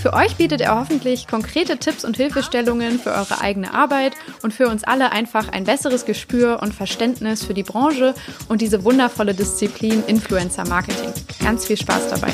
[0.00, 4.68] Für euch bietet er hoffentlich konkrete Tipps und Hilfestellungen für eure eigene Arbeit und für
[4.68, 8.14] uns alle einfach ein besseres Gespür und Verständnis für die Branche
[8.48, 11.12] und diese wundervolle Disziplin Influencer Marketing.
[11.44, 12.32] Ganz viel Spaß dabei.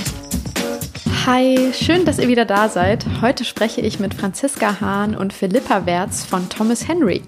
[1.26, 3.04] Hi, schön, dass ihr wieder da seid.
[3.20, 7.22] Heute spreche ich mit Franziska Hahn und Philippa Wertz von Thomas Henry.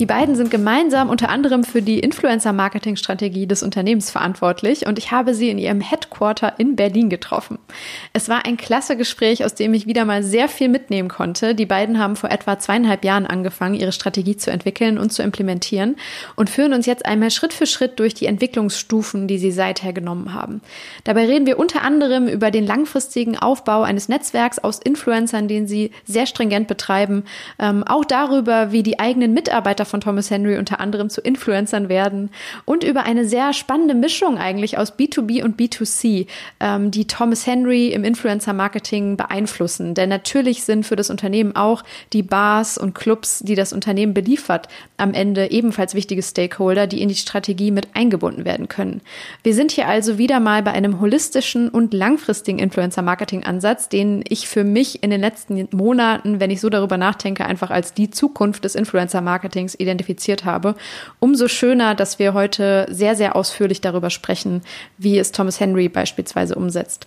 [0.00, 5.34] Die beiden sind gemeinsam unter anderem für die Influencer-Marketing-Strategie des Unternehmens verantwortlich und ich habe
[5.34, 7.58] sie in ihrem Headquarter in Berlin getroffen.
[8.14, 11.54] Es war ein klasse Gespräch, aus dem ich wieder mal sehr viel mitnehmen konnte.
[11.54, 15.96] Die beiden haben vor etwa zweieinhalb Jahren angefangen, ihre Strategie zu entwickeln und zu implementieren
[16.34, 20.32] und führen uns jetzt einmal Schritt für Schritt durch die Entwicklungsstufen, die sie seither genommen
[20.32, 20.62] haben.
[21.04, 25.90] Dabei reden wir unter anderem über den langfristigen Aufbau eines Netzwerks aus Influencern, den sie
[26.06, 27.24] sehr stringent betreiben.
[27.58, 32.30] Ähm, auch darüber, wie die eigenen Mitarbeiter von Thomas Henry unter anderem zu Influencern werden
[32.64, 36.26] und über eine sehr spannende Mischung eigentlich aus B2B und B2C,
[36.60, 39.94] ähm, die Thomas Henry im Influencer-Marketing beeinflussen.
[39.94, 41.82] Denn natürlich sind für das Unternehmen auch
[42.12, 47.08] die Bars und Clubs, die das Unternehmen beliefert, am Ende ebenfalls wichtige Stakeholder, die in
[47.08, 49.02] die Strategie mit eingebunden werden können.
[49.42, 54.48] Wir sind hier also wieder mal bei einem holistischen und langfristigen Influencer-Marketing Marketingansatz, den ich
[54.48, 58.64] für mich in den letzten Monaten, wenn ich so darüber nachdenke, einfach als die Zukunft
[58.64, 60.74] des Influencer-Marketings identifiziert habe.
[61.18, 64.62] Umso schöner, dass wir heute sehr, sehr ausführlich darüber sprechen,
[64.98, 67.06] wie es Thomas Henry beispielsweise umsetzt.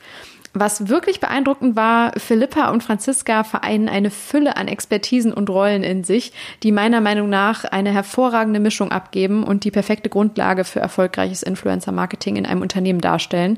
[0.55, 6.03] Was wirklich beeindruckend war, Philippa und Franziska vereinen eine Fülle an Expertisen und Rollen in
[6.03, 6.31] sich,
[6.61, 12.35] die meiner Meinung nach eine hervorragende Mischung abgeben und die perfekte Grundlage für erfolgreiches Influencer-Marketing
[12.35, 13.57] in einem Unternehmen darstellen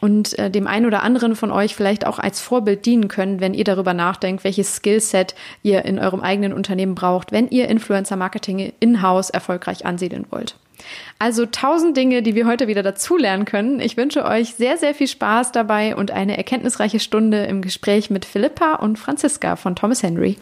[0.00, 3.54] und äh, dem einen oder anderen von euch vielleicht auch als Vorbild dienen können, wenn
[3.54, 8.72] ihr darüber nachdenkt, welches Skillset ihr in eurem eigenen Unternehmen braucht, wenn ihr Influencer Marketing
[8.80, 10.56] in-house erfolgreich ansiedeln wollt.
[11.18, 13.80] Also tausend Dinge, die wir heute wieder dazulernen können.
[13.80, 18.24] Ich wünsche euch sehr, sehr viel Spaß dabei und eine erkenntnisreiche Stunde im Gespräch mit
[18.24, 20.36] Philippa und Franziska von Thomas Henry.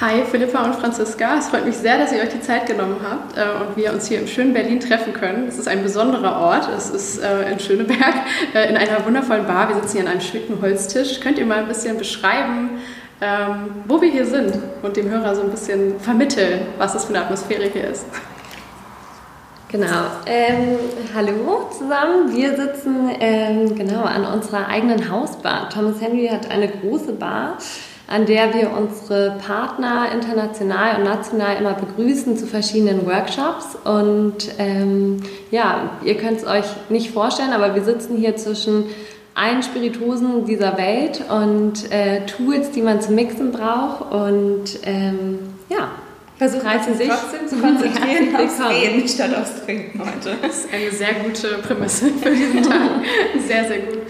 [0.00, 3.36] Hi Philippa und Franziska, es freut mich sehr, dass ihr euch die Zeit genommen habt
[3.36, 5.46] äh, und wir uns hier im schönen Berlin treffen können.
[5.46, 8.14] Es ist ein besonderer Ort, es ist äh, in Schöneberg
[8.54, 9.68] äh, in einer wundervollen Bar.
[9.68, 11.20] Wir sitzen hier an einem schönen Holztisch.
[11.20, 12.70] Könnt ihr mal ein bisschen beschreiben,
[13.20, 17.14] ähm, wo wir hier sind und dem Hörer so ein bisschen vermitteln, was das für
[17.14, 18.06] eine Atmosphäre hier ist?
[19.68, 20.06] Genau.
[20.26, 20.78] Ähm,
[21.14, 22.34] hallo zusammen.
[22.34, 25.68] Wir sitzen ähm, genau an unserer eigenen Hausbar.
[25.68, 27.58] Thomas Henry hat eine große Bar
[28.06, 33.76] an der wir unsere Partner international und national immer begrüßen zu verschiedenen Workshops.
[33.84, 38.84] Und ähm, ja, ihr könnt es euch nicht vorstellen, aber wir sitzen hier zwischen
[39.34, 44.12] allen Spirituosen dieser Welt und äh, Tools, die man zum Mixen braucht.
[44.12, 45.38] Und ähm,
[45.68, 45.90] ja,
[46.36, 50.36] Versucht man sich trotzdem zu konzentrieren ja, aufs Reden statt aufs Trinken heute.
[50.42, 52.90] Das ist eine sehr gute Prämisse für diesen Tag.
[53.46, 54.00] Sehr, sehr gut.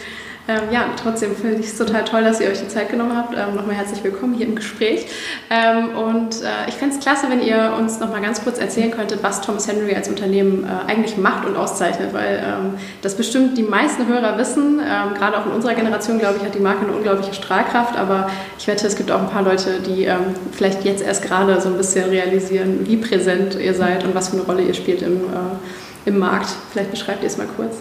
[0.47, 3.35] Ähm, ja, trotzdem finde ich es total toll, dass ihr euch die Zeit genommen habt.
[3.35, 5.07] Ähm, nochmal herzlich willkommen hier im Gespräch.
[5.49, 9.23] Ähm, und äh, ich fände es klasse, wenn ihr uns nochmal ganz kurz erzählen könntet,
[9.23, 13.63] was Thomas Henry als Unternehmen äh, eigentlich macht und auszeichnet, weil ähm, das bestimmt die
[13.63, 14.81] meisten Hörer wissen.
[14.81, 17.97] Ähm, gerade auch in unserer Generation, glaube ich, hat die Marke eine unglaubliche Strahlkraft.
[17.97, 18.29] Aber
[18.59, 21.71] ich wette, es gibt auch ein paar Leute, die ähm, vielleicht jetzt erst gerade so
[21.71, 25.23] ein bisschen realisieren, wie präsent ihr seid und was für eine Rolle ihr spielt im,
[25.23, 26.51] äh, im Markt.
[26.71, 27.77] Vielleicht beschreibt ihr es mal kurz.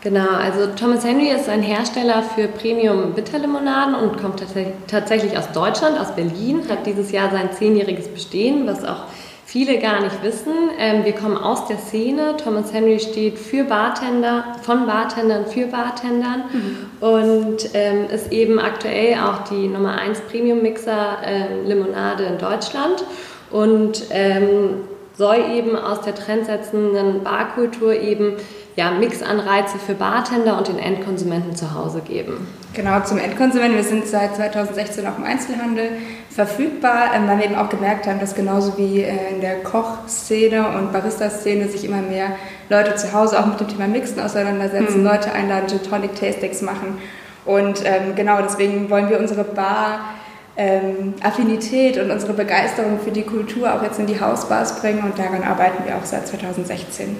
[0.00, 4.44] Genau, also Thomas Henry ist ein Hersteller für Premium Bitterlimonaden und kommt
[4.86, 9.06] tatsächlich aus Deutschland, aus Berlin, hat dieses Jahr sein zehnjähriges Bestehen, was auch
[9.44, 10.52] viele gar nicht wissen.
[10.78, 12.36] Ähm, wir kommen aus der Szene.
[12.36, 17.06] Thomas Henry steht für Bartender, von Bartendern für Bartendern mhm.
[17.08, 23.04] und ähm, ist eben aktuell auch die Nummer 1 Premium Mixer äh, Limonade in Deutschland
[23.50, 24.82] und ähm,
[25.18, 28.34] soll eben aus der trendsetzenden Barkultur eben
[28.76, 32.46] ja, Mixanreize für Bartender und den Endkonsumenten zu Hause geben.
[32.72, 33.76] Genau, zum Endkonsumenten.
[33.76, 35.90] Wir sind seit 2016 auch im Einzelhandel
[36.30, 40.68] verfügbar, ähm, weil wir eben auch gemerkt haben, dass genauso wie äh, in der Kochszene
[40.68, 42.36] und Barista-Szene sich immer mehr
[42.68, 45.04] Leute zu Hause auch mit dem Thema Mixen auseinandersetzen, mhm.
[45.04, 46.98] Leute einladen, Gin Tonic Tastings machen.
[47.44, 50.14] Und ähm, genau deswegen wollen wir unsere Bar
[50.58, 55.16] ähm, Affinität und unsere Begeisterung für die Kultur auch jetzt in die Hausbars bringen und
[55.18, 57.16] daran arbeiten wir auch seit 2016.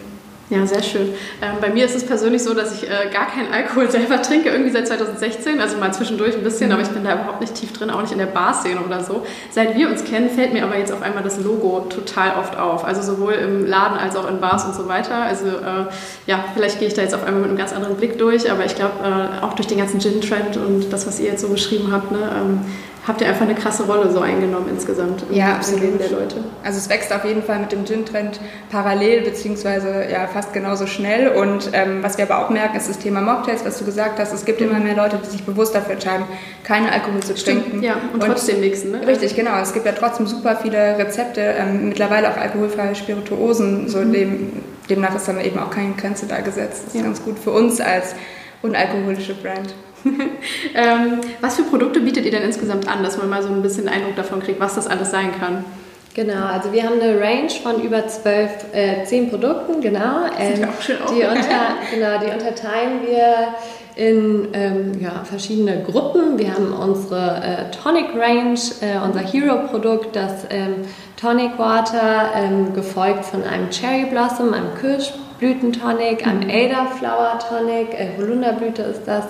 [0.50, 1.08] Ja, sehr schön.
[1.42, 4.48] Ähm, bei mir ist es persönlich so, dass ich äh, gar keinen Alkohol selber trinke,
[4.48, 6.72] irgendwie seit 2016, also mal zwischendurch ein bisschen, mhm.
[6.72, 9.26] aber ich bin da überhaupt nicht tief drin, auch nicht in der Barszene oder so.
[9.50, 12.84] Seit wir uns kennen, fällt mir aber jetzt auf einmal das Logo total oft auf,
[12.84, 15.16] also sowohl im Laden als auch in Bars und so weiter.
[15.16, 15.86] Also äh,
[16.26, 18.64] ja, vielleicht gehe ich da jetzt auf einmal mit einem ganz anderen Blick durch, aber
[18.64, 21.92] ich glaube, äh, auch durch den ganzen Gin-Trend und das, was ihr jetzt so beschrieben
[21.92, 22.60] habt, ne, ähm,
[23.08, 25.82] habt ihr einfach eine krasse Rolle so eingenommen insgesamt im, ja, absolut.
[25.82, 26.36] Leben der Leute.
[26.62, 28.38] Also es wächst auf jeden Fall mit dem Gin-Trend
[28.70, 31.28] parallel beziehungsweise ja fast genauso schnell.
[31.28, 34.32] Und ähm, was wir aber auch merken, ist das Thema Mocktails, was du gesagt hast.
[34.32, 36.26] Es gibt immer mehr Leute, die sich bewusst dafür entscheiden,
[36.64, 37.82] keine Alkohol zu trinken.
[37.82, 38.92] Ja, und, und trotzdem mixen.
[38.92, 39.06] Ne?
[39.06, 39.58] Richtig, genau.
[39.60, 43.88] Es gibt ja trotzdem super viele Rezepte, ähm, mittlerweile auch alkoholfreie Spirituosen.
[43.88, 44.12] So mhm.
[44.12, 44.52] dem,
[44.90, 46.82] demnach ist dann eben auch keine Grenze da gesetzt.
[46.84, 47.02] Das ist ja.
[47.02, 48.14] ganz gut für uns als
[48.60, 49.74] unalkoholische Brand.
[50.74, 53.88] ähm, was für Produkte bietet ihr denn insgesamt an, dass man mal so ein bisschen
[53.88, 55.64] Eindruck davon kriegt, was das alles sein kann?
[56.14, 60.26] Genau, also wir haben eine Range von über zwölf, äh, zehn Produkten, genau.
[60.36, 63.54] Ähm, auch schön die, unter, genau die unterteilen wir
[63.94, 66.38] in ähm, ja, verschiedene Gruppen.
[66.38, 70.86] Wir haben unsere äh, Tonic Range, äh, unser Hero-Produkt, das ähm,
[71.20, 76.50] Tonic Water, ähm, gefolgt von einem Cherry Blossom, einem Kirschblütentonic, einem mhm.
[76.50, 79.24] Elderflower Tonic, äh, Holunderblüte ist das.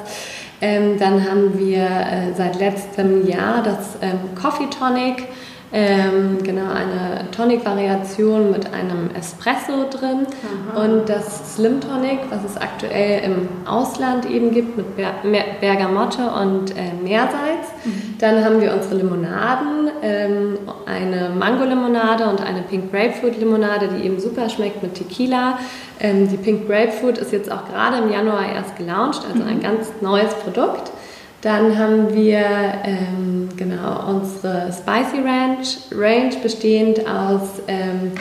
[0.60, 5.28] Ähm, dann haben wir äh, seit letztem Jahr das ähm, Coffee Tonic.
[5.70, 10.26] Ähm, genau, eine Tonic-Variation mit einem Espresso drin
[10.72, 10.82] Aha.
[10.82, 15.12] und das Slim Tonic, was es aktuell im Ausland eben gibt mit Ber
[15.60, 17.68] Bergamotte und äh, Meersalz.
[17.84, 18.14] Mhm.
[18.18, 24.48] Dann haben wir unsere Limonaden, ähm, eine Mango-Limonade und eine Pink Grapefruit-Limonade, die eben super
[24.48, 25.58] schmeckt mit Tequila.
[26.00, 29.48] Ähm, die Pink Grapefruit ist jetzt auch gerade im Januar erst gelauncht, also mhm.
[29.48, 30.92] ein ganz neues Produkt.
[31.40, 32.40] Dann haben wir
[32.84, 38.12] ähm, genau unsere Spicy Ranch Range bestehend aus ähm,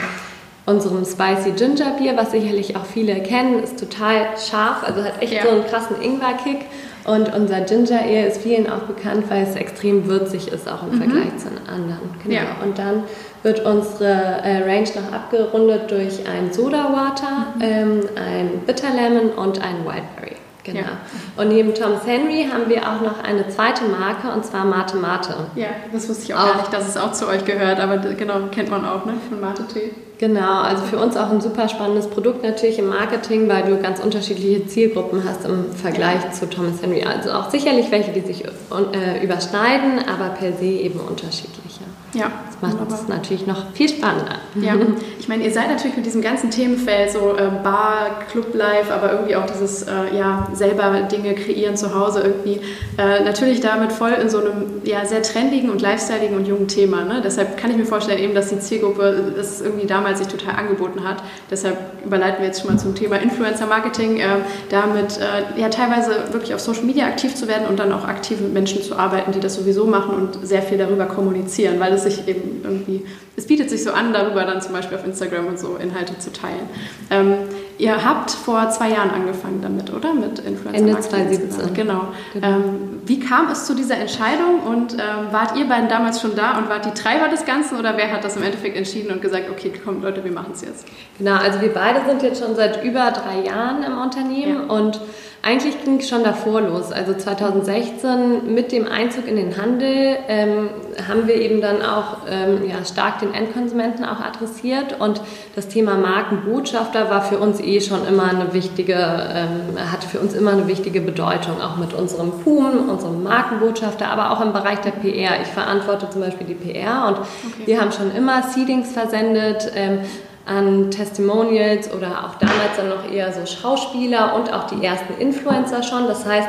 [0.66, 5.32] unserem Spicy Ginger Bier, was sicherlich auch viele kennen, ist total scharf, also hat echt
[5.32, 5.42] ja.
[5.42, 6.66] so einen krassen Ingwer-Kick.
[7.06, 10.90] Und unser Ginger Ale ist vielen auch bekannt, weil es extrem würzig ist, auch im
[10.90, 10.98] mhm.
[10.98, 12.10] Vergleich zu anderen.
[12.22, 12.34] Genau.
[12.34, 12.56] Ja.
[12.62, 13.04] Und dann
[13.42, 17.62] wird unsere äh, Range noch abgerundet durch ein Soda Water, mhm.
[17.62, 20.27] ähm, ein Bitter Lemon und ein Wildberry.
[20.72, 20.80] Genau.
[20.80, 21.42] Ja.
[21.42, 25.34] Und neben Thomas Henry haben wir auch noch eine zweite Marke und zwar Mate Mate.
[25.54, 27.98] Ja, das wusste ich auch, auch, gar nicht, dass es auch zu euch gehört, aber
[27.98, 29.90] genau, kennt man auch, ne, von Mate Tee.
[30.18, 34.00] Genau, also für uns auch ein super spannendes Produkt natürlich im Marketing, weil du ganz
[34.00, 36.32] unterschiedliche Zielgruppen hast im Vergleich ja.
[36.32, 37.04] zu Thomas Henry.
[37.04, 41.87] Also auch sicherlich welche, die sich äh, überschneiden, aber per se eben unterschiedliche.
[42.14, 42.30] Ja.
[42.60, 44.36] Das macht es natürlich noch viel spannender.
[44.56, 44.74] Ja,
[45.18, 49.12] ich meine, ihr seid natürlich mit diesem ganzen Themenfeld, so äh, Bar, Club Life, aber
[49.12, 52.60] irgendwie auch dieses, äh, ja, selber Dinge kreieren zu Hause irgendwie,
[52.96, 57.04] äh, natürlich damit voll in so einem, ja, sehr trendigen und lifestyleigen und jungen Thema.
[57.04, 57.20] Ne?
[57.22, 61.04] Deshalb kann ich mir vorstellen eben, dass die Zielgruppe das irgendwie damals sich total angeboten
[61.04, 61.22] hat.
[61.50, 64.26] Deshalb überleiten wir jetzt schon mal zum Thema Influencer Marketing, äh,
[64.70, 68.40] damit äh, ja teilweise wirklich auf Social Media aktiv zu werden und dann auch aktiv
[68.40, 72.04] mit Menschen zu arbeiten, die das sowieso machen und sehr viel darüber kommunizieren, weil es
[72.04, 73.04] sich eben irgendwie,
[73.36, 76.32] es bietet sich so an, darüber dann zum Beispiel auf Instagram und so Inhalte zu
[76.32, 76.68] teilen.
[77.10, 77.34] Ähm,
[77.78, 80.14] ihr habt vor zwei Jahren angefangen damit, oder?
[80.14, 81.74] Mit Influencer Ende 2017.
[81.74, 82.08] Genau.
[82.32, 82.46] genau.
[82.46, 86.58] Ähm, wie kam es zu dieser Entscheidung und ähm, wart ihr beiden damals schon da
[86.58, 89.50] und wart die Treiber des Ganzen oder wer hat das im Endeffekt entschieden und gesagt,
[89.50, 90.86] okay, kommt Leute, wir machen es jetzt?
[91.18, 94.74] Genau, also wir beide sind jetzt schon seit über drei Jahren im Unternehmen ja.
[94.74, 95.00] und
[95.40, 96.90] eigentlich ging es schon davor los.
[96.90, 100.70] Also 2016 mit dem Einzug in den Handel ähm,
[101.06, 105.20] haben wir eben dann auch ähm, ja, stark den Endkonsumenten auch adressiert und
[105.54, 110.34] das Thema Markenbotschafter war für uns eh schon immer eine wichtige, ähm, hat für uns
[110.34, 114.90] immer eine wichtige Bedeutung, auch mit unserem PUM, unserem Markenbotschafter, aber auch im Bereich der
[114.90, 115.40] PR.
[115.40, 117.66] Ich verantworte zum Beispiel die PR und okay.
[117.66, 120.00] wir haben schon immer Seedings versendet, ähm,
[120.48, 125.82] an Testimonials oder auch damals dann noch eher so Schauspieler und auch die ersten Influencer
[125.82, 126.06] schon.
[126.06, 126.48] Das heißt,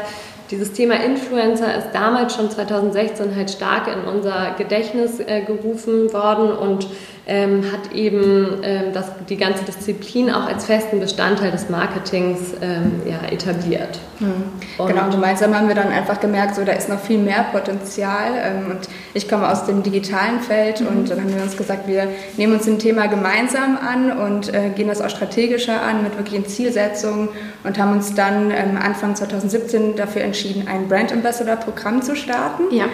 [0.51, 6.51] dieses Thema Influencer ist damals schon 2016 halt stark in unser Gedächtnis äh, gerufen worden
[6.51, 6.87] und
[7.29, 13.03] ähm, hat eben ähm, das, die ganze Disziplin auch als festen Bestandteil des Marketings ähm,
[13.05, 13.99] ja, etabliert.
[14.19, 14.87] Mhm.
[14.87, 18.31] genau, und gemeinsam haben wir dann einfach gemerkt, so da ist noch viel mehr Potenzial.
[18.35, 20.87] Ähm, und ich komme aus dem digitalen Feld mhm.
[20.87, 24.71] und dann haben wir uns gesagt, wir nehmen uns ein Thema gemeinsam an und äh,
[24.75, 27.29] gehen das auch strategischer an mit wirklichen Zielsetzungen
[27.63, 32.63] und haben uns dann ähm, Anfang 2017 dafür entschieden, ein Brand Ambassador Programm zu starten.
[32.75, 32.85] Ja.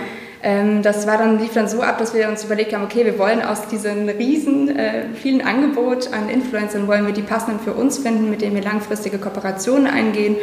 [0.44, 3.18] Ähm, das war dann, lief dann so ab, dass wir uns überlegt haben, okay, wir
[3.18, 7.98] wollen aus diesem riesen, äh, vielen Angebot an Influencern, wollen wir die passenden für uns
[7.98, 10.36] finden, mit denen wir langfristige Kooperationen eingehen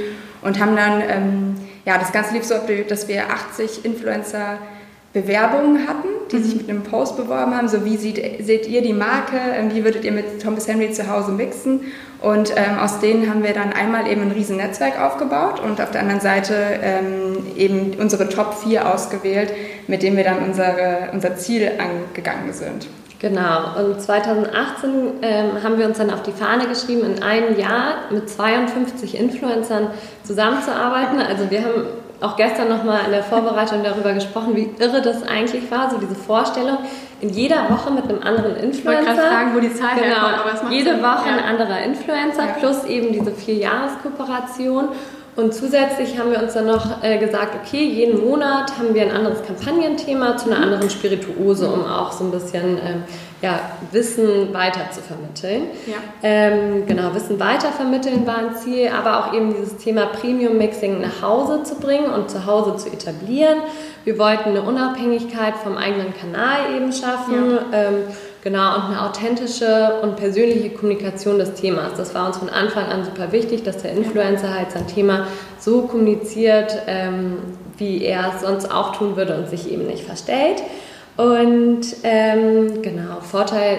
[0.43, 4.59] und haben dann, ähm, ja, das Ganze lief so ab, dass wir 80 Influencer
[5.13, 6.43] Bewerbungen hatten, die mhm.
[6.43, 9.85] sich mit einem Post beworben haben, so wie seht, seht ihr die Marke, ähm, wie
[9.85, 11.81] würdet ihr mit Thomas Henry zu Hause mixen
[12.21, 15.91] und ähm, aus denen haben wir dann einmal eben ein riesen Netzwerk aufgebaut und auf
[15.91, 19.53] der anderen Seite ähm, eben unsere Top 4 ausgewählt,
[19.87, 22.87] mit denen wir dann unsere, unser Ziel angegangen sind.
[23.19, 24.91] Genau, und 2018
[25.23, 29.93] ähm, haben wir uns dann auf die Fahne geschrieben, in einem Jahr mit 52 Influencern
[30.25, 31.21] zusammenzuarbeiten.
[31.21, 31.85] Also wir haben
[32.23, 36.15] auch gestern nochmal in der Vorbereitung darüber gesprochen, wie irre das eigentlich war, so diese
[36.15, 36.79] Vorstellung,
[37.21, 39.01] in jeder Woche mit einem anderen Influencer.
[39.01, 41.03] Ich wollte fragen, wo die Zahl genau, herkommt, aber es macht Jede Sinn.
[41.03, 41.37] Woche ja.
[41.37, 42.53] ein anderer Influencer ja.
[42.59, 44.89] plus eben diese vier Jahreskooperation.
[45.35, 49.13] Und zusätzlich haben wir uns dann noch äh, gesagt, okay, jeden Monat haben wir ein
[49.13, 53.05] anderes Kampagnenthema zu einer anderen Spirituose, um auch so ein bisschen ähm,
[53.43, 55.65] ja, Wissen weiter zu vermitteln.
[55.87, 55.97] Ja.
[56.23, 61.23] Ähm, genau, Wissen weitervermitteln war ein Ziel, aber auch eben dieses Thema Premium Mixing nach
[61.23, 63.59] Hause zu bringen und zu Hause zu etablieren.
[64.05, 67.59] Wir wollten eine Unabhängigkeit vom eigenen Kanal eben schaffen.
[67.73, 67.79] Ja.
[67.79, 67.95] Ähm,
[68.45, 71.93] Genau, und eine authentische und persönliche Kommunikation des Themas.
[71.97, 75.29] Das war uns von Anfang an super wichtig, dass der Influencer halt sein Thema
[75.61, 77.37] so kommuniziert, ähm,
[77.79, 80.61] wie er es sonst auch tun würde und sich eben nicht verstellt.
[81.17, 83.79] Und ähm, genau, Vorteil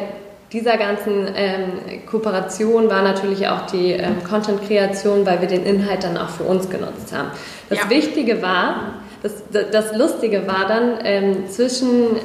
[0.51, 6.15] dieser ganzen ähm, Kooperation war natürlich auch die ähm, Content-Kreation, weil wir den Inhalt dann
[6.15, 7.29] auch für uns genutzt haben.
[7.69, 7.89] Das ja.
[7.89, 12.17] Wichtige war, das, das Lustige war dann ähm, zwischen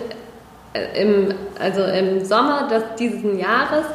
[0.75, 3.87] äh, im, also im Sommer des, diesen Jahres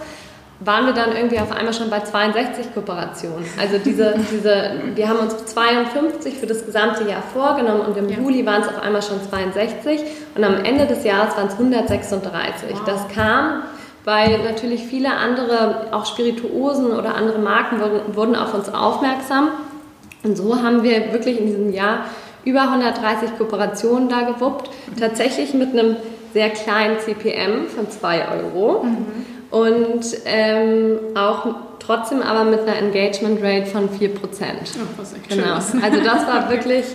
[0.65, 3.45] waren wir dann irgendwie auf einmal schon bei 62 Kooperationen.
[3.59, 8.17] Also diese, diese, wir haben uns 52 für das gesamte Jahr vorgenommen und im ja.
[8.17, 10.01] Juli waren es auf einmal schon 62
[10.35, 12.69] und am Ende des Jahres waren es 136.
[12.71, 12.81] Wow.
[12.85, 13.63] Das kam,
[14.05, 19.49] weil natürlich viele andere, auch Spirituosen oder andere Marken wurden, wurden auf uns aufmerksam.
[20.23, 22.05] Und so haben wir wirklich in diesem Jahr
[22.45, 24.69] über 130 Kooperationen da gewuppt.
[24.99, 25.97] Tatsächlich mit einem
[26.33, 29.05] sehr kleinen CPM von 2 Euro mhm.
[29.53, 31.45] Und ähm, auch
[31.77, 34.71] trotzdem aber mit einer Engagement Rate von 4 Prozent.
[34.77, 35.53] Oh, genau.
[35.53, 36.85] Also das war wirklich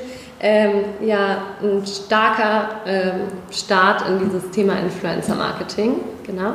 [0.40, 3.12] ähm, ja, ein starker ähm,
[3.52, 6.00] Start in dieses Thema Influencer Marketing.
[6.24, 6.54] Genau.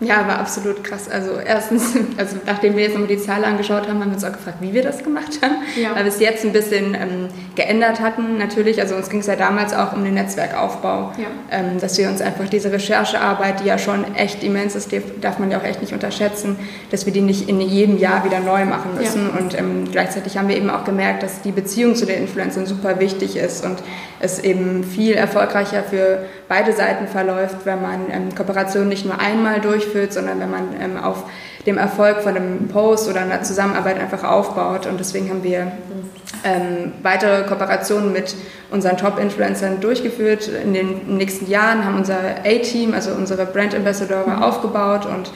[0.00, 1.08] Ja, war absolut krass.
[1.08, 4.32] Also erstens, also nachdem wir jetzt nochmal die Zahl angeschaut haben, haben wir uns auch
[4.32, 5.56] gefragt, wie wir das gemacht haben.
[5.80, 5.94] Ja.
[5.94, 8.36] Weil wir es jetzt ein bisschen ähm, geändert hatten.
[8.38, 11.12] Natürlich, also uns ging es ja damals auch um den Netzwerkaufbau.
[11.16, 11.26] Ja.
[11.50, 15.38] Ähm, dass wir uns einfach diese Recherchearbeit, die ja schon echt immens ist, die darf
[15.38, 16.56] man ja auch echt nicht unterschätzen,
[16.90, 19.30] dass wir die nicht in jedem Jahr wieder neu machen müssen.
[19.32, 19.40] Ja.
[19.40, 22.98] Und ähm, gleichzeitig haben wir eben auch gemerkt, dass die Beziehung zu den Influencern super
[22.98, 23.78] wichtig ist und
[24.24, 29.60] es eben viel erfolgreicher für beide Seiten verläuft, wenn man ähm, Kooperationen nicht nur einmal
[29.60, 31.24] durchführt, sondern wenn man ähm, auf
[31.66, 34.86] dem Erfolg von einem Post oder einer Zusammenarbeit einfach aufbaut.
[34.86, 35.72] Und deswegen haben wir
[36.42, 38.34] ähm, weitere Kooperationen mit
[38.70, 44.42] unseren Top-Influencern durchgeführt in den nächsten Jahren, haben unser A-Team, also unsere Brand Ambassador, mhm.
[44.42, 45.30] aufgebaut und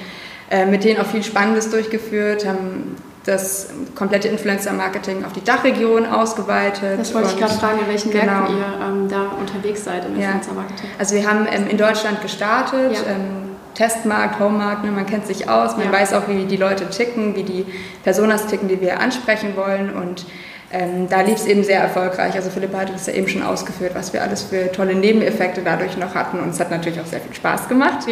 [0.50, 2.96] äh, mit denen auch viel Spannendes durchgeführt, haben
[3.28, 6.98] das komplette Influencer-Marketing auf die Dachregion ausgeweitet.
[6.98, 8.24] Das wollte ich gerade fragen, in welchen genau.
[8.24, 10.32] Märkten ihr ähm, da unterwegs seid im ja.
[10.32, 10.90] Influencer-Marketing.
[10.98, 13.12] Also wir haben ähm, in Deutschland gestartet, ja.
[13.12, 15.92] ähm, Testmarkt, Homemarkt, ne, man kennt sich aus, man ja.
[15.92, 17.66] weiß auch, wie die Leute ticken, wie die
[18.02, 20.26] Personas ticken, die wir ansprechen wollen und
[20.70, 22.34] ähm, da lief es eben sehr erfolgreich.
[22.34, 25.96] Also Philippa hat es ja eben schon ausgeführt, was wir alles für tolle Nebeneffekte dadurch
[25.96, 26.40] noch hatten.
[26.40, 28.06] Und es hat natürlich auch sehr viel Spaß gemacht.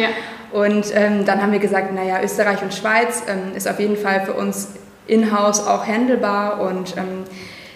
[0.51, 4.25] Und ähm, dann haben wir gesagt, naja, Österreich und Schweiz ähm, ist auf jeden Fall
[4.25, 4.69] für uns
[5.07, 7.23] in-house auch handelbar und ähm,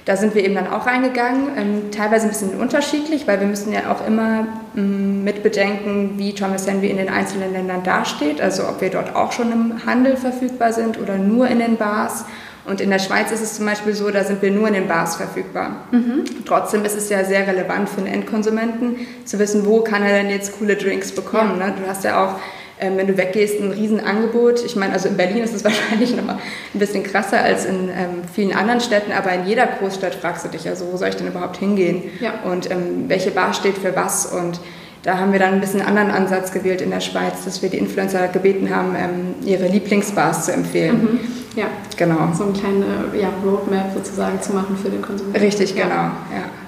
[0.05, 3.71] da sind wir eben dann auch reingegangen, ähm, teilweise ein bisschen unterschiedlich, weil wir müssen
[3.71, 8.63] ja auch immer ähm, mit bedenken, wie Thomas Henry in den einzelnen Ländern dasteht, also
[8.67, 12.25] ob wir dort auch schon im Handel verfügbar sind oder nur in den Bars.
[12.63, 14.87] Und in der Schweiz ist es zum Beispiel so, da sind wir nur in den
[14.87, 15.77] Bars verfügbar.
[15.91, 16.25] Mhm.
[16.45, 20.29] Trotzdem ist es ja sehr relevant für den Endkonsumenten zu wissen, wo kann er denn
[20.29, 21.59] jetzt coole Drinks bekommen.
[21.59, 21.67] Ja.
[21.67, 21.75] Ne?
[21.81, 22.35] Du hast ja auch
[22.81, 24.65] ähm, wenn du weggehst, ein Riesenangebot.
[24.65, 26.39] Ich meine, also in Berlin ist es wahrscheinlich noch mal
[26.73, 30.49] ein bisschen krasser als in ähm, vielen anderen Städten, aber in jeder Großstadt fragst du
[30.49, 32.03] dich, also wo soll ich denn überhaupt hingehen?
[32.19, 32.33] Ja.
[32.43, 34.25] Und ähm, welche Bar steht für was?
[34.25, 34.59] Und
[35.03, 37.69] da haben wir dann ein bisschen einen anderen Ansatz gewählt in der Schweiz, dass wir
[37.69, 41.01] die Influencer gebeten haben, ähm, ihre Lieblingsbars zu empfehlen.
[41.01, 41.19] Mhm.
[41.55, 42.33] Ja, genau.
[42.33, 42.85] So eine kleine
[43.19, 45.39] ja, Roadmap sozusagen zu machen für den Konsumenten.
[45.39, 45.89] Richtig, genau.
[45.89, 46.13] Ja,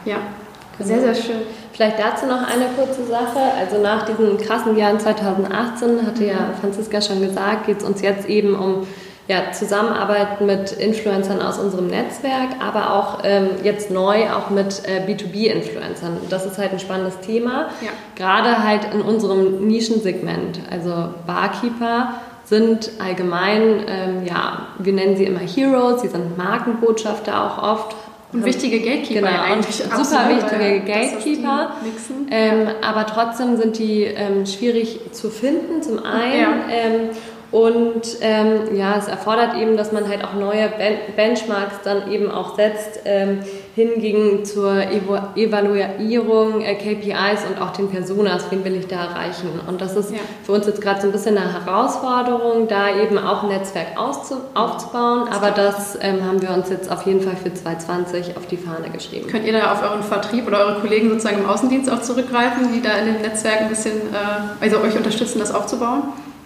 [0.05, 0.17] ja.
[0.79, 1.41] sehr, sehr schön.
[1.73, 3.39] Vielleicht dazu noch eine kurze Sache.
[3.59, 8.29] Also nach diesen krassen Jahren 2018, hatte ja Franziska schon gesagt, geht es uns jetzt
[8.29, 8.87] eben um
[9.27, 15.01] ja, Zusammenarbeit mit Influencern aus unserem Netzwerk, aber auch ähm, jetzt neu auch mit äh,
[15.07, 16.17] B2B-Influencern.
[16.29, 17.89] Das ist halt ein spannendes Thema, ja.
[18.15, 20.59] gerade halt in unserem Nischensegment.
[20.69, 27.63] Also Barkeeper sind allgemein, ähm, ja, wir nennen sie immer Heroes, sie sind Markenbotschafter auch
[27.63, 27.95] oft
[28.33, 29.75] Und wichtige Gatekeeper genau, eigentlich.
[29.75, 31.75] super wichtige Gatekeeper.
[32.31, 36.41] Ähm, aber trotzdem sind die ähm, schwierig zu finden, zum einen.
[36.41, 36.49] Ja.
[36.69, 37.09] Ähm,
[37.51, 42.31] und ähm, ja, es erfordert eben, dass man halt auch neue ben Benchmarks dann eben
[42.31, 43.01] auch setzt,
[43.75, 49.49] hingegen zur Evo Evaluierung, äh, KPIs und auch den Personas, wen will ich da erreichen.
[49.67, 50.19] Und das ist ja.
[50.43, 55.27] für uns jetzt gerade so ein bisschen eine Herausforderung, da eben auch ein Netzwerk aufzubauen.
[55.29, 58.89] Aber das ähm, haben wir uns jetzt auf jeden Fall für 2020 auf die Fahne
[58.91, 59.27] geschrieben.
[59.27, 62.81] Könnt ihr da auf euren Vertrieb oder eure Kollegen sozusagen im Außendienst auch zurückgreifen, die
[62.81, 66.03] da in dem Netzwerk ein bisschen, äh, also euch unterstützen, das aufzubauen?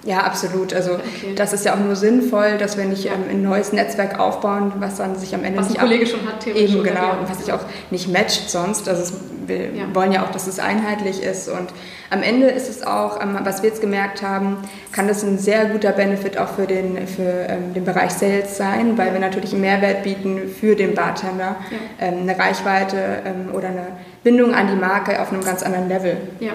[0.07, 0.73] Ja, absolut.
[0.73, 1.33] Also okay.
[1.35, 4.95] das ist ja auch nur sinnvoll, dass wir nicht ähm, ein neues Netzwerk aufbauen, was
[4.95, 6.73] dann sich am Ende was nicht ein Kollege schon hat, theoretisch.
[6.73, 7.59] Eben genau, und was sich auch
[7.91, 8.87] nicht matcht sonst.
[8.87, 9.13] Also es,
[9.47, 9.93] wir ja.
[9.93, 11.73] wollen ja auch, dass es einheitlich ist und
[12.09, 14.59] am Ende ist es auch, ähm, was wir jetzt gemerkt haben,
[14.93, 18.97] kann das ein sehr guter Benefit auch für den, für, ähm, den Bereich Sales sein,
[18.97, 22.07] weil wir natürlich einen Mehrwert bieten für den Bartender, ja.
[22.07, 23.87] ähm, eine Reichweite ähm, oder eine
[24.23, 26.15] Bindung an die Marke auf einem ganz anderen Level.
[26.39, 26.47] Ja.
[26.47, 26.53] ja.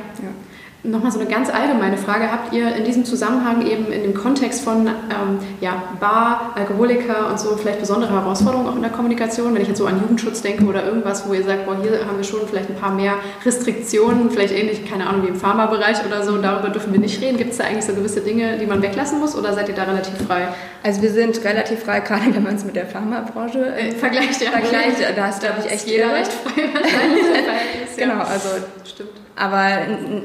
[0.84, 2.32] Nochmal so eine ganz allgemeine Frage.
[2.32, 7.38] Habt ihr in diesem Zusammenhang eben in dem Kontext von ähm, ja, Bar, Alkoholiker und
[7.38, 9.54] so vielleicht besondere Herausforderungen auch in der Kommunikation?
[9.54, 12.16] Wenn ich jetzt so an Jugendschutz denke oder irgendwas, wo ihr sagt, boah, hier haben
[12.16, 16.24] wir schon vielleicht ein paar mehr Restriktionen, vielleicht ähnlich, keine Ahnung, wie im Pharmabereich oder
[16.24, 17.36] so, darüber dürfen wir nicht reden.
[17.36, 19.84] Gibt es da eigentlich so gewisse Dinge, die man weglassen muss oder seid ihr da
[19.84, 20.48] relativ frei?
[20.82, 24.42] Also wir sind relativ frei, gerade wenn man es mit der Pharmabranche äh, vergleicht.
[24.42, 24.50] Ja.
[24.50, 26.62] Vergleicht, da ist, glaube ich, echt jeder recht frei.
[27.96, 28.48] genau, also
[28.84, 29.21] stimmt.
[29.34, 29.68] Aber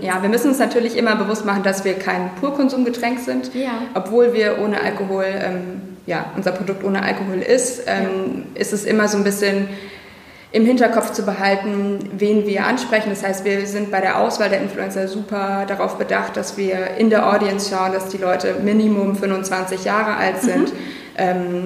[0.01, 3.71] ja, wir müssen uns natürlich immer bewusst machen, dass wir kein Purkonsumgetränk sind, ja.
[3.93, 8.61] obwohl wir ohne Alkohol, ähm, ja, unser Produkt ohne Alkohol ist, ähm, ja.
[8.61, 9.69] ist es immer so ein bisschen
[10.51, 13.09] im Hinterkopf zu behalten, wen wir ansprechen.
[13.09, 17.09] Das heißt, wir sind bei der Auswahl der Influencer super darauf bedacht, dass wir in
[17.09, 20.73] der Audience schauen, dass die Leute Minimum 25 Jahre alt sind.
[20.73, 20.77] Mhm.
[21.17, 21.63] Ähm,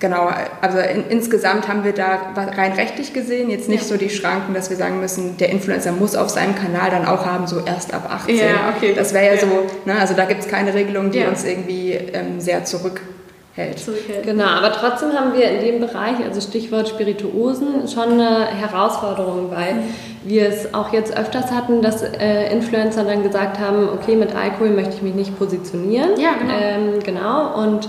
[0.00, 3.88] Genau, also in, insgesamt haben wir da rein rechtlich gesehen jetzt nicht ja.
[3.88, 7.26] so die Schranken, dass wir sagen müssen, der Influencer muss auf seinem Kanal dann auch
[7.26, 8.36] haben, so erst ab 18.
[8.36, 8.44] Ja,
[8.76, 8.94] okay.
[8.94, 9.46] Das wäre ja, ja, so,
[9.86, 11.28] ne, also da gibt es keine Regelung, die ja.
[11.28, 13.80] uns irgendwie ähm, sehr zurückhält.
[13.80, 14.24] zurückhält.
[14.24, 19.74] Genau, aber trotzdem haben wir in dem Bereich, also Stichwort Spirituosen, schon eine Herausforderung, weil
[19.74, 19.82] mhm.
[20.22, 24.70] wir es auch jetzt öfters hatten, dass äh, Influencer dann gesagt haben, okay, mit Alkohol
[24.70, 26.10] möchte ich mich nicht positionieren.
[26.20, 26.54] Ja, genau.
[26.56, 27.88] Ähm, genau, und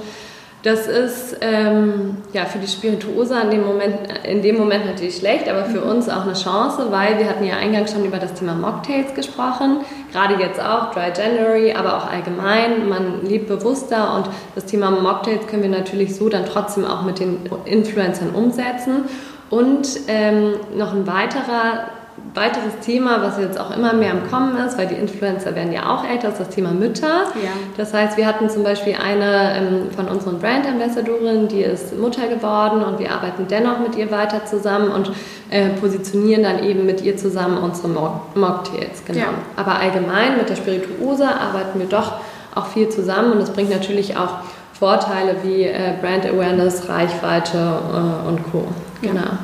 [0.63, 5.47] das ist ähm, ja, für die Spirituosa in dem, Moment, in dem Moment natürlich schlecht,
[5.47, 5.91] aber für mhm.
[5.91, 9.77] uns auch eine Chance, weil wir hatten ja eingangs schon über das Thema Mocktails gesprochen,
[10.11, 12.89] gerade jetzt auch Dry January, aber auch allgemein.
[12.89, 17.19] Man lebt bewusster und das Thema Mocktails können wir natürlich so dann trotzdem auch mit
[17.19, 19.05] den Influencern umsetzen.
[19.49, 21.85] Und ähm, noch ein weiterer
[22.33, 25.89] weiteres Thema, was jetzt auch immer mehr im Kommen ist, weil die Influencer werden ja
[25.89, 27.25] auch älter, ist das Thema Mütter.
[27.41, 27.51] Ja.
[27.77, 32.27] Das heißt, wir hatten zum Beispiel eine ähm, von unseren Brand Ambassadorinnen, die ist Mutter
[32.27, 35.11] geworden und wir arbeiten dennoch mit ihr weiter zusammen und
[35.49, 39.03] äh, positionieren dann eben mit ihr zusammen unsere Mocktails.
[39.05, 39.19] Genau.
[39.19, 39.27] Ja.
[39.55, 42.13] Aber allgemein mit der Spirituosa arbeiten wir doch
[42.55, 44.39] auch viel zusammen und das bringt natürlich auch
[44.73, 48.65] Vorteile wie äh, Brand Awareness, Reichweite äh, und Co.
[49.01, 49.15] Genau.
[49.15, 49.39] Ja.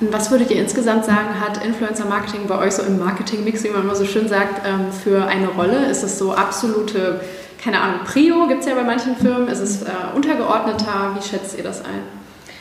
[0.00, 3.82] Was würdet ihr insgesamt sagen, hat Influencer Marketing bei euch so im Marketing-Mix, wie man
[3.82, 5.86] immer so schön sagt, ähm, für eine Rolle?
[5.86, 7.20] Ist es so absolute,
[7.62, 9.48] keine Ahnung, Prio gibt es ja bei manchen Firmen?
[9.48, 11.16] Ist es äh, untergeordneter?
[11.16, 12.02] Wie schätzt ihr das ein?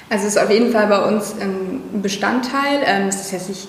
[0.09, 2.81] Also es ist auf jeden Fall bei uns ein Bestandteil.
[2.83, 3.67] Ähm, es ist jetzt nicht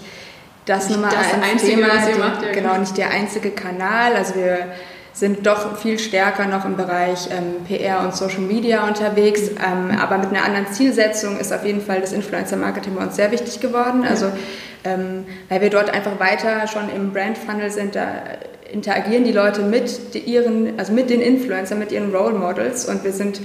[0.65, 4.15] das Nummer das eins einzige, Thema, ihr macht, ja, genau, nicht der einzige Kanal.
[4.15, 4.69] Also wir
[5.19, 9.49] sind doch viel stärker noch im Bereich ähm, PR und Social Media unterwegs.
[9.49, 13.33] Ähm, aber mit einer anderen Zielsetzung ist auf jeden Fall das Influencer-Marketing bei uns sehr
[13.33, 14.05] wichtig geworden.
[14.09, 14.27] Also,
[14.85, 18.07] ähm, weil wir dort einfach weiter schon im Brand-Funnel sind, da
[18.73, 23.13] interagieren die Leute mit ihren, also mit den Influencern, mit ihren Role Models und wir
[23.13, 23.41] sind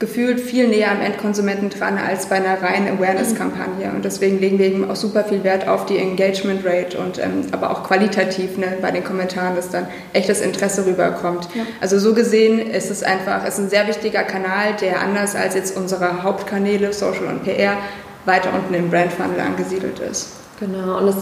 [0.00, 3.92] gefühlt viel näher am Endkonsumenten dran als bei einer reinen Awareness-Kampagne.
[3.94, 7.46] Und deswegen legen wir eben auch super viel Wert auf die Engagement Rate und ähm,
[7.52, 11.48] aber auch qualitativ ne, bei den Kommentaren, dass dann echtes Interesse rüberkommt.
[11.54, 11.64] Ja.
[11.82, 15.76] Also so gesehen ist es einfach, ist ein sehr wichtiger Kanal, der anders als jetzt
[15.76, 17.76] unsere Hauptkanäle Social und PR
[18.24, 20.30] weiter unten im Brand Funnel angesiedelt ist.
[20.60, 20.96] Genau.
[20.96, 21.16] Und es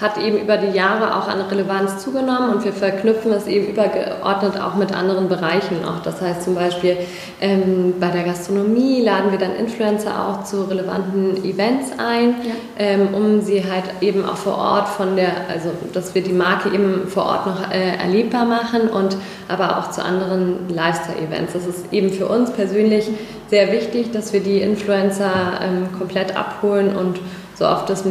[0.00, 4.60] hat eben über die Jahre auch an Relevanz zugenommen und wir verknüpfen es eben übergeordnet
[4.60, 6.00] auch mit anderen Bereichen auch.
[6.02, 6.96] Das heißt zum Beispiel
[7.40, 12.54] ähm, bei der Gastronomie laden wir dann Influencer auch zu relevanten Events ein, ja.
[12.78, 16.68] ähm, um sie halt eben auch vor Ort von der, also dass wir die Marke
[16.68, 19.16] eben vor Ort noch äh, erlebbar machen und
[19.48, 21.54] aber auch zu anderen Lifestyle-Events.
[21.54, 23.08] Das ist eben für uns persönlich
[23.48, 27.18] sehr wichtig, dass wir die Influencer ähm, komplett abholen und
[27.58, 28.04] so oft, das,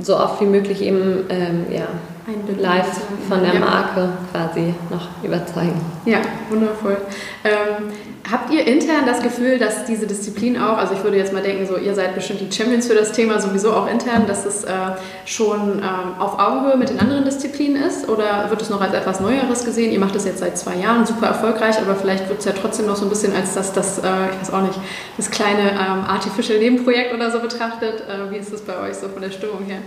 [0.00, 1.88] so oft wie möglich eben ähm, ja,
[2.56, 5.80] live von der Marke quasi noch überzeugen.
[6.04, 6.98] Ja, wundervoll.
[7.42, 7.92] Ähm,
[8.30, 11.66] habt ihr intern das Gefühl, dass diese Disziplin auch, also ich würde jetzt mal denken,
[11.66, 14.70] so ihr seid bestimmt die Champions für das Thema sowieso auch intern, dass es äh,
[15.26, 19.20] schon ähm, auf Augenhöhe mit den anderen Disziplinen ist oder wird es noch als etwas
[19.20, 19.92] Neueres gesehen?
[19.92, 22.86] Ihr macht das jetzt seit zwei Jahren super erfolgreich, aber vielleicht wird es ja trotzdem
[22.86, 24.78] noch so ein bisschen als das, das äh, ich weiß auch nicht,
[25.16, 28.04] das kleine ähm, Artificial Nebenprojekt oder so betrachtet.
[28.08, 29.78] Äh, wie ist das bei euch so von der Stimmung her?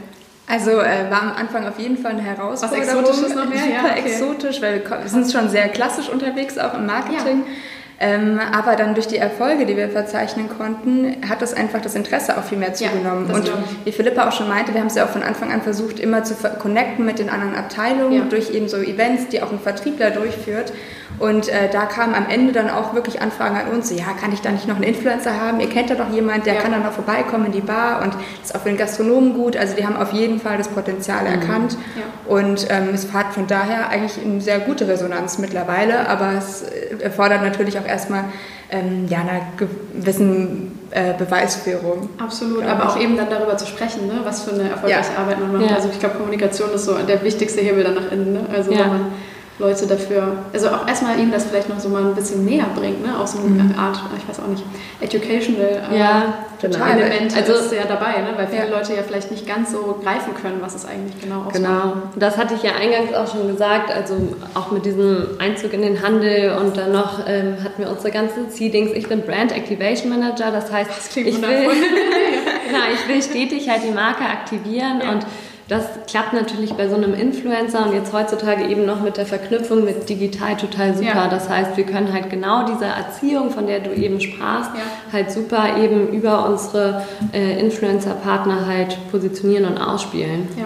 [0.50, 2.88] Also äh, war am Anfang auf jeden Fall eine Herausforderung.
[2.88, 3.60] Was Exotisches noch mehr?
[3.60, 4.00] Super ja, okay.
[4.06, 7.44] exotisch, weil wir, wir, sind schon sehr klassisch unterwegs, auch im Marketing.
[7.46, 7.54] Ja.
[8.00, 12.38] Ähm, aber dann durch die Erfolge, die wir verzeichnen konnten, hat das einfach das Interesse
[12.38, 13.28] auch viel mehr zugenommen.
[13.28, 13.52] Ja, und
[13.86, 16.24] wie Philippa auch schon meinte, wir haben es ja auch von Anfang an versucht, immer
[16.24, 18.24] zu connecten mit den anderen Abteilungen ja.
[18.30, 20.74] durch eben so Events, die auch ein Vertriebler durchführt.
[21.20, 24.32] Und äh, da kamen am Ende dann auch wirklich Anfragen an uns, so, ja, kann
[24.32, 25.60] ich da nicht noch einen Influencer haben?
[25.60, 26.62] Ihr kennt da doch jemand, der ja.
[26.62, 29.58] kann dann noch vorbeikommen in die Bar und ist auch für den Gastronomen gut.
[29.58, 31.42] Also die haben auf jeden Fall das Potenzial mhm.
[31.42, 31.78] erkannt.
[31.96, 32.32] Ja.
[32.32, 36.64] Und ähm, es hat von daher eigentlich eine sehr gute Resonanz mittlerweile, aber es
[37.00, 38.26] erfordert natürlich auch erstmal
[38.70, 42.10] ähm, ja, einer gewissen äh, Beweisführung.
[42.18, 45.20] Absolut, aber auch eben dann darüber zu sprechen, ne, was für eine erfolgreiche ja.
[45.20, 45.74] Arbeit man macht.
[45.74, 48.34] Also ich glaube, Kommunikation ist so der wichtigste Hebel dann nach innen.
[48.34, 48.40] Ne?
[48.54, 49.06] Also wenn man
[49.60, 53.04] Leute dafür, also auch erstmal ihnen das vielleicht noch so mal ein bisschen näher bringt,
[53.04, 53.20] ne?
[53.20, 53.76] auch so eine mhm.
[53.76, 54.64] Art, ich weiß auch nicht,
[55.02, 56.92] educational äh, ja, total.
[56.92, 58.34] Element also, ist ja dabei, ne?
[58.36, 58.78] weil viele ja.
[58.78, 61.56] Leute ja vielleicht nicht ganz so greifen können, was es eigentlich genau ausmacht.
[61.56, 64.16] Genau, das hatte ich ja eingangs auch schon gesagt, also
[64.54, 68.52] auch mit diesem Einzug in den Handel und dann noch ähm, hatten wir unsere ganzen
[68.52, 68.92] Seedings.
[68.94, 71.48] Ich bin Brand Activation Manager, das heißt, das ich, will, genau,
[72.94, 75.12] ich will stetig halt die Marke aktivieren ja.
[75.14, 75.26] und
[75.68, 79.84] das klappt natürlich bei so einem Influencer und jetzt heutzutage eben noch mit der Verknüpfung
[79.84, 81.08] mit digital total super.
[81.08, 81.28] Ja.
[81.28, 84.82] Das heißt, wir können halt genau diese Erziehung, von der du eben sprachst, ja.
[85.12, 87.04] halt super eben über unsere
[87.34, 90.48] äh, Influencer-Partner halt positionieren und ausspielen.
[90.58, 90.66] Ja.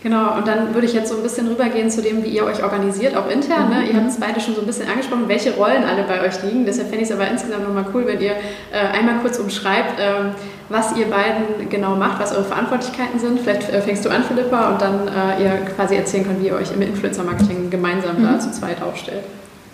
[0.00, 2.62] Genau, und dann würde ich jetzt so ein bisschen rübergehen zu dem, wie ihr euch
[2.62, 3.68] organisiert, auch intern.
[3.68, 3.88] Ne?
[3.88, 6.64] Ihr habt es beide schon so ein bisschen angesprochen, welche Rollen alle bei euch liegen.
[6.64, 8.32] Deshalb fände ich es aber insgesamt nochmal cool, wenn ihr
[8.72, 10.30] äh, einmal kurz umschreibt, ähm,
[10.68, 13.40] was ihr beiden genau macht, was eure Verantwortlichkeiten sind.
[13.40, 16.54] Vielleicht äh, fängst du an, Philippa, und dann äh, ihr quasi erzählen könnt, wie ihr
[16.54, 18.24] euch im Influencer-Marketing gemeinsam mhm.
[18.24, 19.24] da zu zweit aufstellt.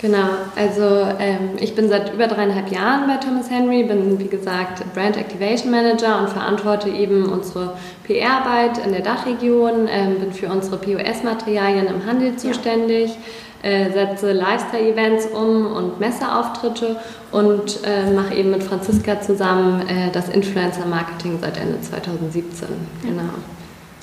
[0.01, 4.83] Genau, also ähm, ich bin seit über dreieinhalb Jahren bei Thomas Henry, bin wie gesagt
[4.93, 10.77] Brand Activation Manager und verantworte eben unsere PR-Arbeit in der Dachregion, ähm, bin für unsere
[10.77, 13.17] POS-Materialien im Handel zuständig,
[13.63, 13.71] ja.
[13.71, 16.97] äh, setze Lifestyle-Events um und Messeauftritte
[17.31, 22.69] und äh, mache eben mit Franziska zusammen äh, das Influencer-Marketing seit Ende 2017.
[23.03, 23.23] Genau.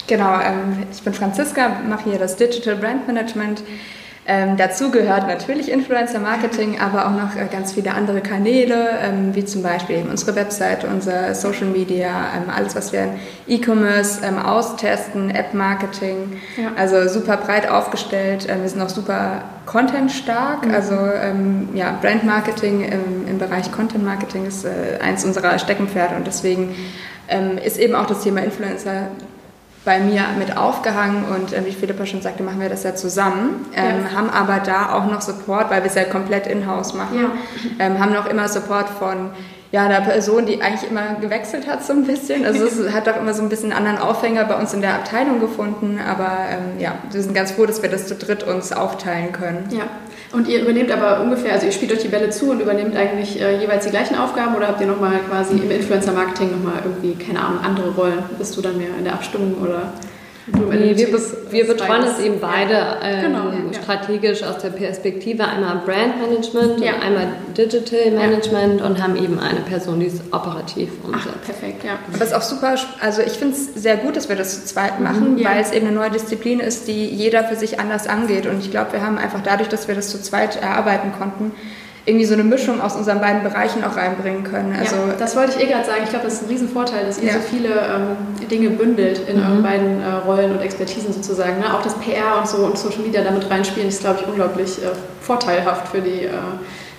[0.08, 3.62] Genau, ähm, ich bin Franziska, mache hier das Digital Brand Management.
[4.28, 9.34] Ähm, dazu gehört natürlich Influencer Marketing, aber auch noch äh, ganz viele andere Kanäle, ähm,
[9.34, 13.10] wie zum Beispiel eben unsere Website, unser Social Media, ähm, alles, was wir in
[13.48, 16.40] E-Commerce ähm, austesten, App Marketing.
[16.56, 16.72] Ja.
[16.78, 18.48] Also super breit aufgestellt.
[18.48, 20.68] Ähm, wir sind auch super Content stark.
[20.68, 20.74] Mhm.
[20.74, 26.28] Also ähm, ja, Brand Marketing im, Bereich Content Marketing ist äh, eins unserer Steckenpferde und
[26.28, 26.76] deswegen
[27.64, 29.08] ist eben auch das Thema Influencer
[29.84, 33.66] bei mir mit aufgehangen und äh, wie Philippa schon sagte, machen wir das ja zusammen,
[33.74, 34.18] ähm, ja.
[34.18, 37.30] haben aber da auch noch Support, weil wir es ja komplett in-house machen, ja.
[37.80, 39.32] ähm, haben noch immer Support von
[39.72, 42.46] ja, einer Person, die eigentlich immer gewechselt hat so ein bisschen.
[42.46, 44.96] Also es hat auch immer so ein bisschen einen anderen Aufhänger bei uns in der
[44.96, 48.74] Abteilung gefunden, aber ähm, ja, wir sind ganz froh, dass wir das zu dritt uns
[48.74, 49.70] aufteilen können.
[49.72, 49.84] Ja,
[50.34, 53.42] und ihr übernehmt aber ungefähr, also ihr spielt euch die Bälle zu und übernehmt eigentlich
[53.42, 57.40] äh, jeweils die gleichen Aufgaben oder habt ihr nochmal quasi im Influencer-Marketing nochmal irgendwie, keine
[57.40, 58.24] Ahnung, andere Rollen?
[58.38, 59.94] Bist du dann mehr in der Abstimmung oder?
[60.54, 61.08] Nee, wir,
[61.52, 63.82] wir betreuen es eben beide ähm, genau, ja.
[63.82, 66.96] strategisch aus der Perspektive einmal Brand Management ja.
[66.96, 68.86] und einmal Digital Management ja.
[68.86, 71.28] und haben eben eine Person, die ist operativ umsetzt.
[71.42, 72.00] Ach, perfekt, ja.
[72.14, 75.00] Es ist auch super, also ich finde es sehr gut, dass wir das zu zweit
[75.00, 78.46] machen, mhm, weil es eben eine neue Disziplin ist, die jeder für sich anders angeht.
[78.46, 81.52] Und ich glaube, wir haben einfach dadurch, dass wir das zu zweit erarbeiten konnten,
[82.06, 84.76] irgendwie so eine Mischung aus unseren beiden Bereichen auch reinbringen können.
[84.78, 86.02] Also ja, das wollte ich eh gerade sagen.
[86.04, 87.34] Ich glaube, das ist ein Riesenvorteil, dass ihr ja.
[87.34, 89.46] so viele ähm, Dinge bündelt in mhm.
[89.46, 91.60] euren beiden äh, Rollen und Expertisen sozusagen.
[91.60, 91.74] Ne?
[91.74, 94.88] Auch das PR und so und Social Media damit reinspielen, ist, glaube ich, unglaublich äh,
[95.22, 96.32] vorteilhaft für die, äh,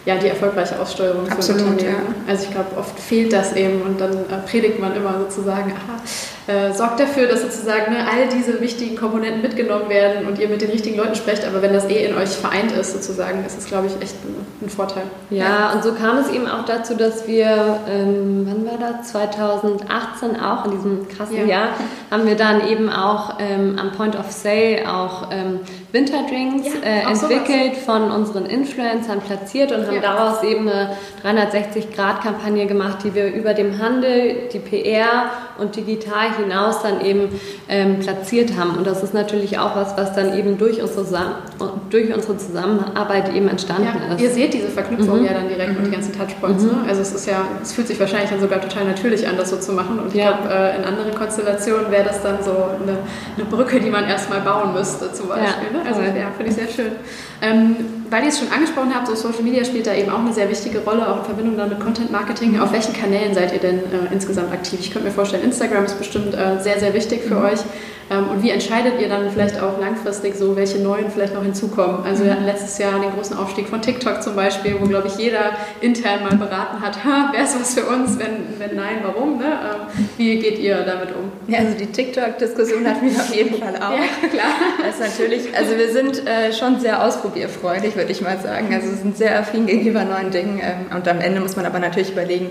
[0.05, 1.83] ja, die erfolgreiche Aussteuerung Absolut.
[1.83, 1.95] Ja.
[2.29, 6.01] Also ich glaube, oft fehlt das eben und dann äh, predigt man immer sozusagen, aha,
[6.47, 10.61] äh, sorgt dafür, dass sozusagen ne, all diese wichtigen Komponenten mitgenommen werden und ihr mit
[10.61, 11.47] den richtigen Leuten sprecht.
[11.47, 14.45] Aber wenn das eh in euch vereint ist, sozusagen, ist es, glaube ich, echt ein,
[14.61, 15.05] ein Vorteil.
[15.31, 19.13] Ja, ja, und so kam es eben auch dazu, dass wir, ähm, wann war das?
[19.13, 21.45] 2018 auch, in diesem krassen ja.
[21.45, 21.69] Jahr,
[22.11, 25.61] haben wir dann eben auch ähm, am Point of Sale auch ähm,
[25.93, 27.85] Winterdrinks ja, äh, entwickelt, sowas.
[27.85, 33.79] von unseren Influencern platziert und haben daraus eben eine 360-Grad-Kampagne gemacht, die wir über dem
[33.79, 37.29] Handel, die PR und digital hinaus dann eben
[37.69, 38.77] ähm, platziert haben.
[38.77, 41.37] Und das ist natürlich auch was, was dann eben durch unsere,
[41.91, 44.23] durch unsere Zusammenarbeit eben entstanden ja, ist.
[44.23, 45.27] Ihr seht diese Verknüpfung mhm.
[45.27, 45.77] ja dann direkt mhm.
[45.77, 46.65] mit den ganzen Touchpoints.
[46.65, 46.71] Mhm.
[46.71, 46.77] Ne?
[46.89, 49.59] Also es ist ja, es fühlt sich wahrscheinlich dann sogar total natürlich an, das so
[49.59, 49.99] zu machen.
[49.99, 50.33] Und ich ja.
[50.33, 52.99] glaube, äh, in anderen Konstellationen wäre das dann so eine,
[53.37, 55.67] eine, Brücke, die man erstmal bauen müsste, zum Beispiel.
[55.73, 55.79] Ja.
[55.79, 55.82] Ne?
[55.87, 56.93] Also ja, finde ich sehr schön.
[57.41, 57.77] Ähm,
[58.11, 60.49] weil ihr es schon angesprochen habt, so Social Media spielt da eben auch eine sehr
[60.49, 62.61] wichtige Rolle, auch in Verbindung dann mit Content Marketing.
[62.61, 64.81] Auf welchen Kanälen seid ihr denn äh, insgesamt aktiv?
[64.81, 67.45] Ich könnte mir vorstellen, Instagram ist bestimmt äh, sehr, sehr wichtig für mhm.
[67.47, 67.61] euch.
[68.13, 72.05] Ähm, und wie entscheidet ihr dann vielleicht auch langfristig so, welche neuen vielleicht noch hinzukommen?
[72.05, 75.17] Also wir hatten letztes Jahr den großen Aufstieg von TikTok zum Beispiel, wo, glaube ich,
[75.17, 76.99] jeder intern mal beraten hat,
[77.33, 79.39] wer ist was für uns, wenn, wenn nein, warum?
[79.39, 79.45] Ne?
[79.45, 81.33] Ähm, wie geht ihr damit um?
[81.47, 83.93] Ja, also die TikTok-Diskussion hatten wir auf jeden Fall auch.
[83.93, 84.53] Ja, klar.
[84.85, 88.75] Das ist natürlich, also wir sind äh, schon sehr ausprobierfreudig, würde ich mal sagen.
[88.75, 90.61] Also wir sind sehr affin gegenüber neuen Dingen.
[90.63, 92.51] Ähm, und am Ende muss man aber natürlich überlegen,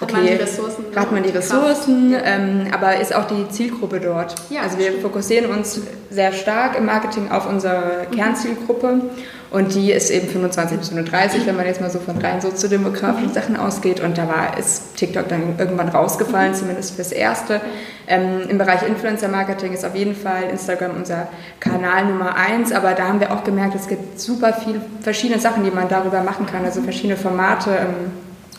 [0.00, 4.00] okay, hat man die Ressourcen, hat man die Ressourcen ähm, aber ist auch die Zielgruppe
[4.00, 4.34] dort.
[4.50, 9.02] Ja, also wir fokussieren uns sehr stark im Marketing auf unsere Kernzielgruppe
[9.50, 13.32] und die ist eben 25 bis 35, wenn man jetzt mal so von rein soziodemografischen
[13.32, 13.98] Sachen ausgeht.
[13.98, 17.60] Und da war, ist TikTok dann irgendwann rausgefallen, zumindest fürs Erste.
[18.06, 21.26] Ähm, Im Bereich Influencer-Marketing ist auf jeden Fall Instagram unser
[21.58, 25.64] Kanal Nummer eins, aber da haben wir auch gemerkt, es gibt super viele verschiedene Sachen,
[25.64, 27.70] die man darüber machen kann, also verschiedene Formate.
[27.70, 28.12] Ähm,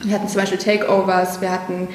[0.04, 1.88] wir hatten zum Beispiel Takeovers, wir hatten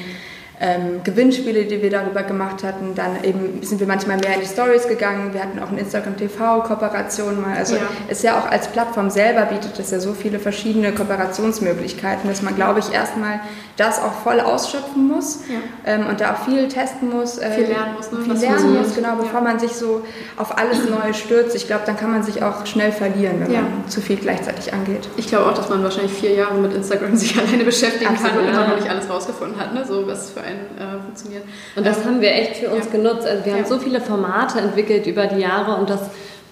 [0.59, 2.95] ähm, Gewinnspiele, die wir darüber gemacht hatten.
[2.95, 5.33] Dann eben sind wir manchmal mehr in die Stories gegangen.
[5.33, 7.55] Wir hatten auch eine Instagram TV-Kooperation mal.
[7.55, 7.81] Also ja.
[8.07, 12.55] ist ja auch als Plattform selber bietet es ja so viele verschiedene Kooperationsmöglichkeiten, dass man,
[12.55, 13.39] glaube ich, erstmal
[13.75, 15.59] das auch voll ausschöpfen muss ja.
[15.93, 17.37] ähm, und da auch viel testen muss.
[17.37, 18.11] Äh, viel lernen muss.
[18.11, 18.19] Ne?
[18.23, 19.41] Viel lernen muss, genau, bevor ja.
[19.41, 20.01] man sich so
[20.37, 21.55] auf alles Neue stürzt.
[21.55, 25.07] Ich glaube, dann kann man sich auch schnell verlieren, wenn man zu viel gleichzeitig angeht.
[25.17, 28.43] Ich glaube auch, dass man wahrscheinlich vier Jahre mit Instagram sich alleine beschäftigen Absolut, kann
[28.43, 29.85] und immer noch nicht alles rausgefunden hat, ne?
[29.85, 31.43] so was für ein äh, funktioniert.
[31.75, 32.91] Und das ähm, haben wir echt für uns ja.
[32.91, 33.27] genutzt.
[33.27, 33.57] Also wir ja.
[33.59, 36.01] haben so viele Formate entwickelt über die Jahre und das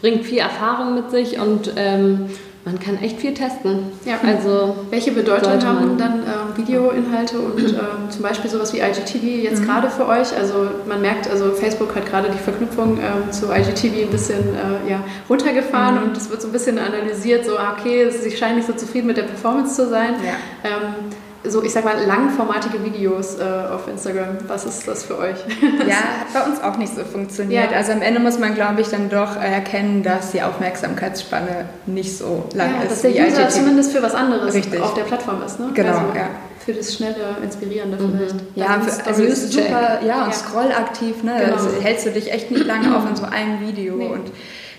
[0.02, 2.30] bringt viel Erfahrung mit sich und ähm,
[2.66, 3.92] man kann echt viel testen.
[4.06, 4.20] Ja.
[4.26, 9.62] Also welche Bedeutung haben dann äh, Videoinhalte und äh, zum Beispiel sowas wie IGTV jetzt
[9.62, 9.66] mhm.
[9.66, 10.36] gerade für euch?
[10.36, 14.90] Also man merkt, also Facebook hat gerade die Verknüpfung äh, zu IGTV ein bisschen äh,
[14.90, 16.04] ja, runtergefahren mhm.
[16.06, 19.06] und es wird so ein bisschen analysiert, so ah, okay, sie scheinen nicht so zufrieden
[19.08, 20.16] mit der Performance zu sein.
[20.24, 20.34] Ja.
[20.64, 21.12] Ähm,
[21.48, 24.38] so, ich sag mal, langformatige Videos äh, auf Instagram.
[24.48, 25.38] Was ist das für euch?
[25.88, 27.72] ja, hat bei uns auch nicht so funktioniert.
[27.72, 27.78] Ja.
[27.78, 32.46] Also am Ende muss man, glaube ich, dann doch erkennen, dass die Aufmerksamkeitsspanne nicht so
[32.54, 32.92] lang ja, ist.
[32.92, 34.82] Dass der wie User zumindest für was anderes Richtig.
[34.82, 35.60] auf der Plattform ist.
[35.60, 35.70] Ne?
[35.74, 36.30] Genau, also ja.
[36.66, 38.18] Für das schnelle, inspirierende mhm.
[38.18, 38.36] vielleicht.
[38.56, 40.34] Ja, für, also ist super, ja, und ja.
[40.34, 41.36] scrollaktiv, ne?
[41.40, 41.54] Genau.
[41.54, 43.96] Also hältst du dich echt nicht lange auf in so einem Video.
[43.96, 44.08] Nee.
[44.08, 44.32] Und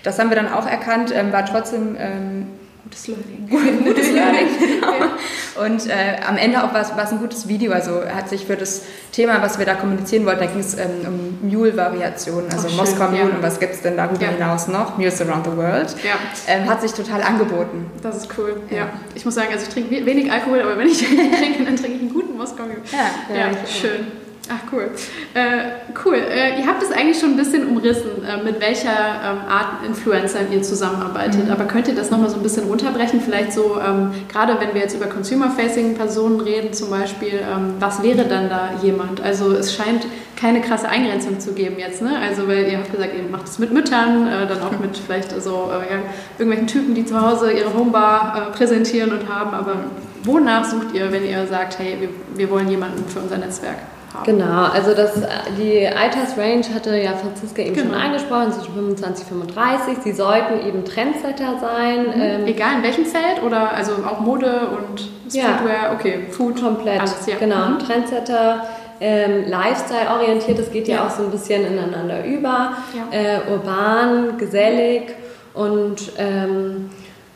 [0.03, 2.47] das haben wir dann auch erkannt, ähm, war trotzdem ähm,
[2.87, 3.49] Gutes Learning.
[3.83, 5.65] Gutes Learning, genau.
[5.65, 7.73] Und äh, am Ende auch was, was ein gutes Video.
[7.73, 10.89] Also hat sich für das Thema, was wir da kommunizieren wollten, da ging es ähm,
[11.05, 13.25] um Mule-Variationen, also oh, Moskau Mule ja.
[13.25, 14.29] und was gibt es denn darüber ja.
[14.29, 14.97] hinaus noch?
[14.97, 15.95] Mules Around the World.
[16.01, 16.13] Ja.
[16.47, 17.91] Ähm, hat sich total angeboten.
[18.01, 18.89] Das ist cool, ja.
[19.15, 22.01] Ich muss sagen, also ich trinke wenig Alkohol, aber wenn ich trinke, dann trinke ich
[22.01, 22.77] einen guten Moskau Mule.
[22.93, 24.26] Ja, ja, schön.
[24.49, 24.89] Ach cool.
[25.33, 26.15] Äh, cool.
[26.15, 30.51] Äh, ihr habt es eigentlich schon ein bisschen umrissen, äh, mit welcher ähm, Art Influencern
[30.51, 31.45] ihr zusammenarbeitet.
[31.45, 31.51] Mhm.
[31.51, 33.19] Aber könnt ihr das nochmal so ein bisschen runterbrechen?
[33.19, 38.01] Vielleicht so, ähm, gerade wenn wir jetzt über Consumer-Facing Personen reden zum Beispiel, ähm, was
[38.03, 39.21] wäre dann da jemand?
[39.21, 40.05] Also es scheint
[40.39, 42.17] keine krasse Eingrenzung zu geben jetzt, ne?
[42.17, 45.31] Also weil ihr habt gesagt, ihr macht es mit Müttern, äh, dann auch mit vielleicht
[45.41, 45.99] so äh, ja,
[46.37, 49.53] irgendwelchen Typen, die zu Hause ihre Homebar äh, präsentieren und haben.
[49.53, 49.75] Aber
[50.23, 53.77] wonach sucht ihr, wenn ihr sagt, hey, wir, wir wollen jemanden für unser Netzwerk?
[54.13, 54.25] Haben.
[54.25, 55.13] Genau, also das,
[55.57, 57.93] die Altersrange hatte ja Franziska eben genau.
[57.93, 59.97] schon angesprochen, zwischen 25 und 35.
[60.03, 62.03] Sie sollten eben Trendsetter sein.
[62.03, 62.21] Mhm.
[62.21, 65.93] Ähm, Egal in welchem Feld oder also auch Mode und Streetwear, ja.
[65.93, 66.61] okay, Food.
[66.61, 67.35] Komplett, alles, ja.
[67.39, 67.69] genau.
[67.69, 67.79] Mhm.
[67.79, 68.65] Trendsetter.
[68.99, 70.95] Ähm, Lifestyle-orientiert, das geht ja.
[70.95, 71.05] ja.
[71.05, 72.77] auch so ein bisschen ineinander über.
[73.11, 75.13] Äh, urban, gesellig
[75.53, 76.89] und ähm,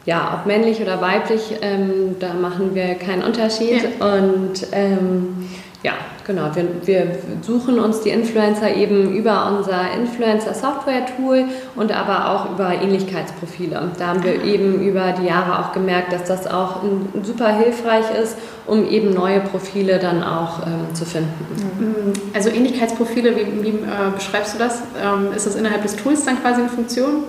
[0.06, 3.84] ja, ob männlich oder weiblich, ähm, da machen wir keinen Unterschied.
[4.00, 4.16] Ja.
[4.16, 5.50] Und ähm,
[5.84, 5.94] ja,
[6.28, 6.52] genau.
[6.54, 13.92] Wir, wir, suchen uns die Influencer eben über unser Influencer-Software-Tool und aber auch über Ähnlichkeitsprofile.
[13.98, 16.84] Da haben wir eben über die Jahre auch gemerkt, dass das auch
[17.24, 21.34] super hilfreich ist, um eben neue Profile dann auch ähm, zu finden.
[21.80, 22.14] Mhm.
[22.36, 24.84] Also Ähnlichkeitsprofile, wie, wie äh, beschreibst du das?
[25.04, 27.24] Ähm, ist das innerhalb des Tools dann quasi eine Funktion?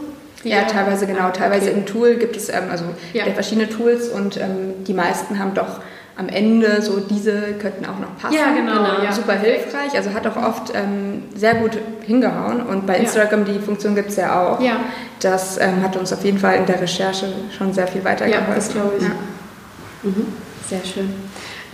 [0.44, 1.30] Ja, teilweise genau.
[1.30, 1.78] Teilweise okay.
[1.78, 2.84] im Tool gibt es ähm, also
[3.14, 3.24] ja.
[3.26, 5.80] verschiedene Tools und ähm, die meisten haben doch
[6.16, 8.34] am Ende so diese könnten auch noch passen.
[8.34, 8.72] Ja, genau.
[8.72, 9.02] genau.
[9.04, 9.12] Ja.
[9.12, 9.94] Super hilfreich.
[9.94, 12.60] Also hat auch oft ähm, sehr gut hingehauen.
[12.62, 13.54] Und bei Instagram ja.
[13.54, 14.60] die Funktion gibt es ja auch.
[14.60, 14.76] Ja.
[15.20, 18.48] Das ähm, hat uns auf jeden Fall in der Recherche schon sehr viel weitergeholfen.
[18.48, 19.02] Ja, das glaube ich.
[19.02, 19.10] Ja.
[20.02, 20.26] Mhm.
[20.68, 21.10] Sehr schön.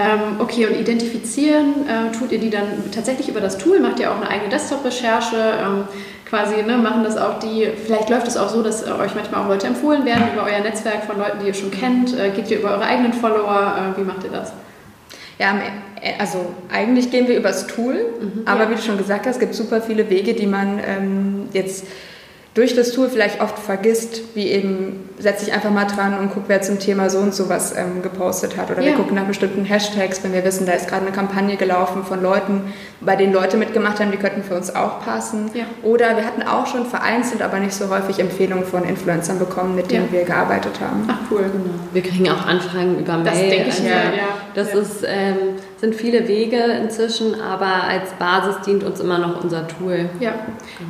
[0.01, 3.81] Ähm, okay, und identifizieren äh, tut ihr die dann tatsächlich über das Tool?
[3.81, 5.87] Macht ihr auch eine eigene Desktop-Recherche?
[6.29, 9.43] Quasi, ne, machen das auch die, vielleicht läuft es auch so, dass äh, euch manchmal
[9.43, 12.19] auch Leute empfohlen werden über euer Netzwerk von Leuten, die ihr schon kennt.
[12.19, 13.95] Äh, geht ihr über eure eigenen Follower?
[13.97, 14.53] Äh, wie macht ihr das?
[15.39, 15.55] Ja,
[16.03, 18.71] e, also eigentlich gehen wir übers Tool, mhm, aber ja.
[18.71, 21.87] wie du schon gesagt hast, es gibt super viele Wege, die man ähm, jetzt
[22.59, 26.47] durch das Tool vielleicht oft vergisst, wie eben setze ich einfach mal dran und gucke,
[26.49, 28.69] wer zum Thema so und so was ähm, gepostet hat.
[28.73, 28.89] Oder ja.
[28.89, 32.21] wir gucken nach bestimmten Hashtags, wenn wir wissen, da ist gerade eine Kampagne gelaufen von
[32.21, 32.63] Leuten,
[33.01, 35.53] bei denen Leute mitgemacht haben, die könnten für uns auch passen.
[35.55, 35.67] Ja.
[35.85, 39.93] Oder wir hatten auch schon vereinzelt, aber nicht so häufig Empfehlungen von Influencern bekommen, mit
[39.93, 40.19] denen ja.
[40.19, 41.07] wir gearbeitet haben.
[41.07, 41.79] Ach cool, genau.
[41.93, 43.25] Wir kriegen auch Anfragen über Mail.
[43.25, 44.29] Das denke ich also, mir, ja.
[44.57, 45.05] Das ist...
[45.07, 45.37] Ähm,
[45.81, 50.11] sind viele Wege inzwischen, aber als Basis dient uns immer noch unser Tool.
[50.19, 50.35] Ja.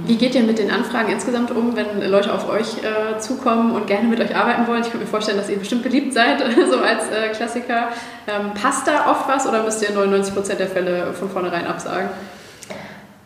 [0.07, 3.87] Wie geht ihr mit den Anfragen insgesamt um, wenn Leute auf euch äh, zukommen und
[3.87, 4.81] gerne mit euch arbeiten wollen?
[4.81, 7.88] Ich könnte mir vorstellen, dass ihr bestimmt beliebt seid, so als äh, Klassiker.
[8.27, 12.09] Ähm, passt da oft was oder müsst ihr 99 Prozent der Fälle von vornherein absagen?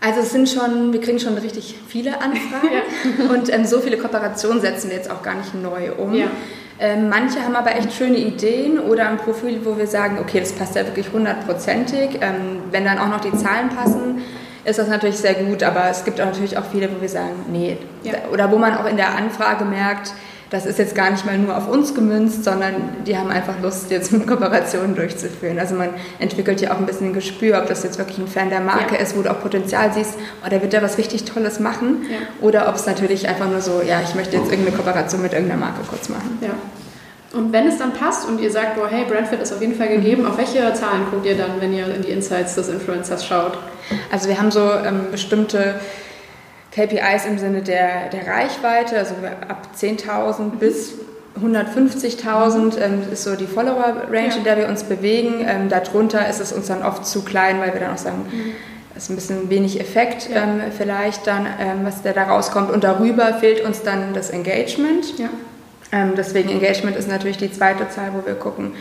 [0.00, 2.72] Also es sind schon, wir kriegen schon richtig viele Anfragen
[3.18, 3.30] ja.
[3.32, 6.12] und ähm, so viele Kooperationen setzen wir jetzt auch gar nicht neu um.
[6.12, 6.26] Ja.
[6.78, 10.52] Ähm, manche haben aber echt schöne Ideen oder ein Profil, wo wir sagen, okay, das
[10.52, 12.18] passt ja wirklich hundertprozentig.
[12.20, 14.22] Ähm, wenn dann auch noch die Zahlen passen,
[14.64, 17.46] ist das natürlich sehr gut, aber es gibt auch natürlich auch viele, wo wir sagen,
[17.50, 17.76] nee.
[18.04, 18.14] Ja.
[18.32, 20.12] Oder wo man auch in der Anfrage merkt,
[20.52, 22.74] das ist jetzt gar nicht mal nur auf uns gemünzt, sondern
[23.06, 25.58] die haben einfach Lust, jetzt eine Kooperation durchzuführen.
[25.58, 25.88] Also man
[26.18, 28.94] entwickelt ja auch ein bisschen ein Gespür, ob das jetzt wirklich ein Fan der Marke
[28.94, 29.00] ja.
[29.00, 32.04] ist, wo du auch Potenzial siehst, oh, der wird da was richtig Tolles machen.
[32.10, 32.18] Ja.
[32.46, 35.58] Oder ob es natürlich einfach nur so, ja, ich möchte jetzt irgendeine Kooperation mit irgendeiner
[35.58, 36.38] Marke kurz machen.
[36.42, 36.50] Ja.
[37.32, 39.88] Und wenn es dann passt und ihr sagt, boah, hey, Brandfit ist auf jeden Fall
[39.88, 43.56] gegeben, auf welche Zahlen guckt ihr dann, wenn ihr in die Insights des Influencers schaut?
[44.10, 45.76] Also wir haben so ähm, bestimmte
[46.72, 49.14] KPIs im Sinne der, der Reichweite, also
[49.48, 50.50] ab 10.000 mhm.
[50.58, 50.94] bis
[51.40, 54.36] 150.000 ähm, ist so die Follower-Range, ja.
[54.36, 55.46] in der wir uns bewegen.
[55.46, 58.52] Ähm, darunter ist es uns dann oft zu klein, weil wir dann auch sagen, mhm.
[58.94, 60.42] das ist ein bisschen wenig Effekt ja.
[60.42, 62.70] ähm, vielleicht dann, ähm, was da rauskommt.
[62.70, 65.18] Und darüber fehlt uns dann das Engagement.
[65.18, 65.28] Ja.
[65.90, 68.72] Ähm, deswegen Engagement ist natürlich die zweite Zahl, wo wir gucken,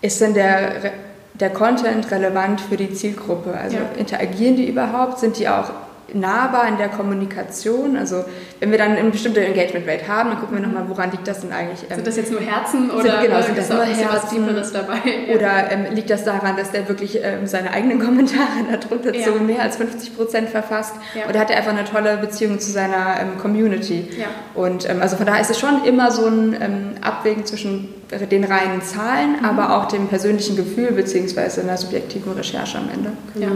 [0.00, 0.92] ist denn der,
[1.34, 3.54] der Content relevant für die Zielgruppe?
[3.54, 5.18] Also interagieren die überhaupt?
[5.18, 5.70] Sind die auch
[6.14, 7.96] nahbar in der Kommunikation.
[7.96, 8.24] Also
[8.60, 11.40] wenn wir dann eine bestimmte Engagement Rate haben, dann gucken wir nochmal, woran liegt das
[11.40, 11.82] denn eigentlich?
[11.88, 14.98] Ähm, sind das jetzt nur Herzen oder sind, genau, sind das nur Herzen dabei?
[15.34, 18.48] Oder ähm, liegt das daran, dass der wirklich ähm, seine eigenen Kommentare
[18.80, 19.26] darunter ja.
[19.26, 20.94] so mehr als 50 Prozent verfasst?
[21.14, 21.28] Ja.
[21.28, 24.08] Oder hat er einfach eine tolle Beziehung zu seiner ähm, Community?
[24.18, 24.26] Ja.
[24.54, 27.88] Und ähm, also von daher ist es schon immer so ein ähm, Abwägen zwischen
[28.30, 29.44] den reinen Zahlen, mhm.
[29.44, 33.12] aber auch dem persönlichen Gefühl beziehungsweise einer subjektiven Recherche am Ende.
[33.34, 33.46] Genau.
[33.46, 33.52] Ja.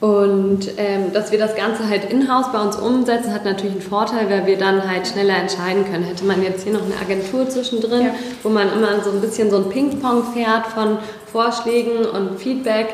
[0.00, 4.30] Und ähm, dass wir das Ganze halt in-house bei uns umsetzen, hat natürlich einen Vorteil,
[4.30, 6.04] weil wir dann halt schneller entscheiden können.
[6.04, 8.14] Hätte man jetzt hier noch eine Agentur zwischendrin, ja.
[8.44, 10.98] wo man immer so ein bisschen so ein Ping-Pong fährt von
[11.32, 12.86] Vorschlägen und Feedback,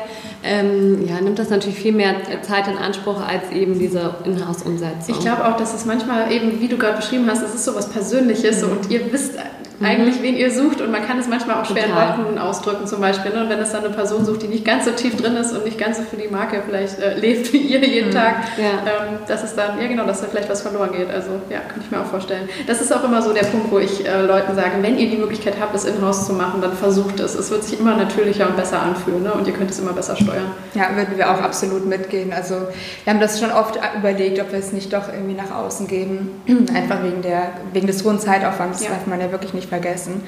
[0.43, 5.15] ähm, ja, nimmt das natürlich viel mehr Zeit in Anspruch als eben diese Inhouse-Umsetzung.
[5.15, 7.75] Ich glaube auch, dass es manchmal eben, wie du gerade beschrieben hast, es ist so
[7.75, 8.71] was Persönliches mhm.
[8.71, 9.35] und ihr wisst
[9.79, 9.85] mhm.
[9.85, 10.81] eigentlich, wen ihr sucht.
[10.81, 12.19] Und man kann es manchmal auch schwer Total.
[12.19, 13.31] in Worten ausdrücken, zum Beispiel.
[13.31, 13.43] Ne?
[13.43, 15.65] Und wenn es dann eine Person sucht, die nicht ganz so tief drin ist und
[15.65, 18.13] nicht ganz so für die Marke vielleicht äh, lebt wie ihr jeden mhm.
[18.13, 18.65] Tag, ja.
[18.65, 21.09] ähm, dass es dann, ja genau, dass da vielleicht was verloren geht.
[21.09, 22.49] Also ja, kann ich mir auch vorstellen.
[22.67, 25.17] Das ist auch immer so der Punkt, wo ich äh, Leuten sage, wenn ihr die
[25.17, 27.35] Möglichkeit habt, das in-house zu machen, dann versucht es.
[27.35, 29.33] Es wird sich immer natürlicher und besser anfühlen ne?
[29.33, 30.51] und ihr könnt es immer besser steuern.
[30.73, 32.33] Ja, würden wir auch absolut mitgehen.
[32.33, 32.55] Also
[33.03, 36.41] wir haben das schon oft überlegt, ob wir es nicht doch irgendwie nach außen geben,
[36.73, 38.89] einfach wegen, der, wegen des hohen Zeitaufwands, ja.
[38.89, 40.23] darf man ja wirklich nicht nicht vergessen.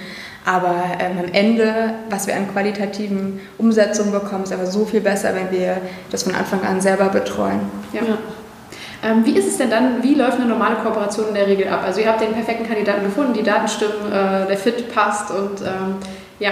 [0.45, 5.33] Aber ähm, am Ende, was wir an qualitativen Umsetzungen bekommen, ist aber so viel besser,
[5.35, 5.77] wenn wir
[6.09, 7.59] das von Anfang an selber betreuen.
[7.93, 8.01] Ja.
[8.01, 8.17] ja.
[9.03, 11.83] Ähm, wie ist es denn dann, wie läuft eine normale Kooperation in der Regel ab?
[11.85, 15.61] Also ihr habt den perfekten Kandidaten gefunden, die Daten stimmen, äh, der Fit passt und
[15.61, 15.97] ähm,
[16.39, 16.51] ja,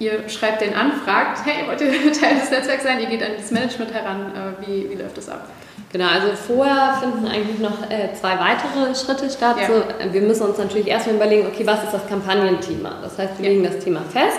[0.00, 2.98] ihr schreibt den an, fragt, hey, wollt ihr Teil des Netzwerks sein?
[3.00, 4.32] Ihr geht an das Management heran.
[4.34, 5.46] Äh, wie, wie läuft das ab?
[5.92, 9.56] Genau, also vorher finden eigentlich noch äh, zwei weitere Schritte statt.
[9.60, 9.66] Ja.
[9.66, 12.98] So, wir müssen uns natürlich erstmal überlegen, okay, was ist das Kampagnenthema?
[13.02, 13.50] Das heißt, wir ja.
[13.50, 14.38] legen das Thema fest.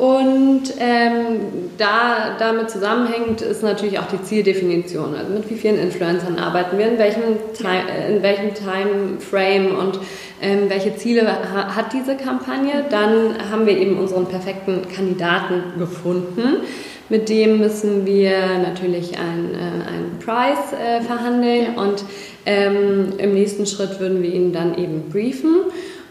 [0.00, 1.40] Und ähm,
[1.76, 5.14] da damit zusammenhängt ist natürlich auch die Zieldefinition.
[5.14, 9.98] Also mit wie vielen Influencern arbeiten wir, in welchem, Time, in welchem Timeframe und
[10.40, 12.86] ähm, welche Ziele ha hat diese Kampagne.
[12.88, 16.62] Dann haben wir eben unseren perfekten Kandidaten gefunden.
[17.10, 21.82] Mit dem müssen wir natürlich einen, äh, einen Price äh, verhandeln ja.
[21.82, 22.04] und
[22.46, 25.56] ähm, im nächsten Schritt würden wir ihn dann eben briefen.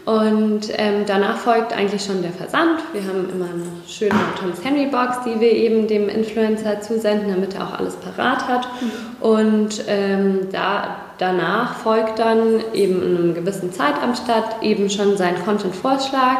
[0.04, 2.80] Und ähm, danach folgt eigentlich schon der Versand.
[2.92, 7.54] Wir haben immer eine schöne Thomas Henry Box, die wir eben dem Influencer zusenden, damit
[7.54, 8.68] er auch alles parat hat.
[8.80, 8.90] Mhm.
[9.20, 16.38] Und ähm, da, danach folgt dann eben in einem gewissen Zeitabstand eben schon sein Content-Vorschlag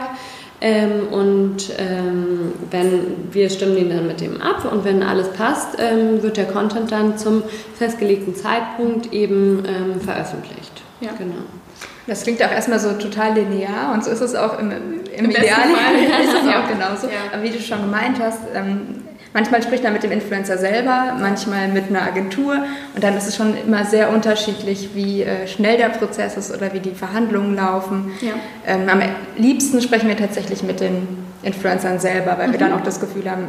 [0.60, 5.76] ähm, und ähm, wenn wir stimmen ihn dann mit dem ab und wenn alles passt,
[5.78, 7.42] ähm, wird der Content dann zum
[7.74, 10.82] festgelegten Zeitpunkt eben ähm, veröffentlicht.
[11.00, 11.10] Ja.
[11.16, 11.42] Genau.
[12.06, 15.30] Das klingt auch erstmal so total linear und so ist es auch im, im, im
[15.30, 15.94] Idealfall.
[16.22, 17.06] ist es auch genauso.
[17.06, 17.32] Ja.
[17.32, 19.02] Aber wie du schon gemeint hast, ähm,
[19.32, 22.54] manchmal spricht man mit dem Influencer selber, manchmal mit einer Agentur
[22.94, 26.72] und dann ist es schon immer sehr unterschiedlich, wie äh, schnell der Prozess ist oder
[26.72, 28.12] wie die Verhandlungen laufen.
[28.20, 28.32] Ja.
[28.66, 29.00] Ähm, am
[29.36, 31.06] liebsten sprechen wir tatsächlich mit den
[31.42, 32.52] Influencern selber, weil mhm.
[32.52, 33.46] wir dann auch das Gefühl haben,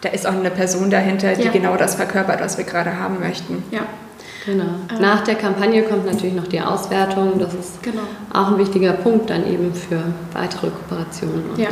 [0.00, 1.50] da ist auch eine Person dahinter, die ja.
[1.50, 3.64] genau das verkörpert, was wir gerade haben möchten.
[3.70, 3.86] Ja.
[4.46, 4.64] Genau.
[4.64, 5.00] Ähm.
[5.00, 7.38] Nach der Kampagne kommt natürlich noch die Auswertung.
[7.38, 8.02] Das ist genau.
[8.32, 10.00] auch ein wichtiger Punkt dann eben für
[10.32, 11.44] weitere Kooperationen.
[11.56, 11.68] ja,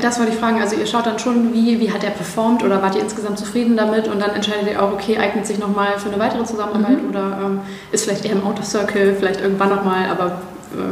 [0.00, 0.60] das wollte ich fragen.
[0.60, 3.76] Also ihr schaut dann schon, wie, wie hat er performt oder wart ihr insgesamt zufrieden
[3.76, 7.10] damit und dann entscheidet ihr auch, okay, eignet sich nochmal für eine weitere Zusammenarbeit mhm.
[7.10, 7.60] oder ähm,
[7.92, 10.40] ist vielleicht eher im Outer Circle, vielleicht irgendwann nochmal, aber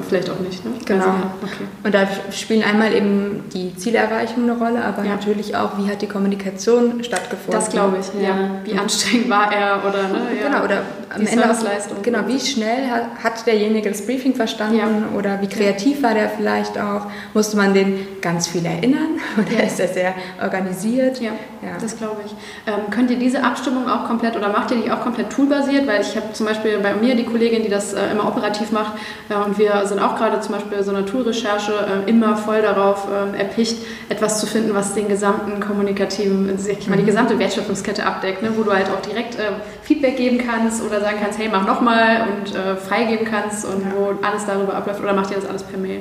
[0.07, 0.65] vielleicht auch nicht.
[0.65, 0.73] Ne?
[0.85, 1.05] Genau.
[1.05, 1.65] Also, okay.
[1.83, 5.11] Und da spielen einmal eben die Zielerreichung eine Rolle, aber ja.
[5.11, 7.53] natürlich auch, wie hat die Kommunikation stattgefunden.
[7.53, 8.29] Das glaube ich, ja.
[8.29, 8.51] ja.
[8.65, 10.29] Wie anstrengend war er oder ne?
[10.41, 10.49] Ja.
[10.49, 10.83] Genau, oder
[11.15, 15.47] am die Ende auch, genau, wie schnell hat, hat derjenige das Briefing verstanden oder wie
[15.47, 17.07] kreativ war der vielleicht auch.
[17.35, 21.21] Musste man den ganz viel erinnern oder ist er sehr organisiert?
[21.21, 21.33] Ja,
[21.81, 22.33] das glaube ich.
[22.67, 25.87] Ähm, könnt ihr diese Abstimmung auch komplett oder macht ihr die auch komplett toolbasiert?
[25.87, 28.93] Weil ich habe zum Beispiel bei mir die Kollegin, die das äh, immer operativ macht
[29.29, 31.73] äh, und wir wir sind auch gerade zum Beispiel so Naturrecherche
[32.07, 33.77] äh, immer voll darauf äh, erpicht,
[34.09, 37.07] etwas zu finden, was den gesamten kommunikativen, ich meine, die mhm.
[37.07, 38.51] gesamte Wertschöpfungskette abdeckt, ne?
[38.57, 39.53] wo du halt auch direkt äh,
[39.83, 43.93] Feedback geben kannst oder sagen kannst, hey, mach nochmal und äh, freigeben kannst und ja.
[43.97, 46.01] wo alles darüber abläuft oder macht ihr das alles per Mail?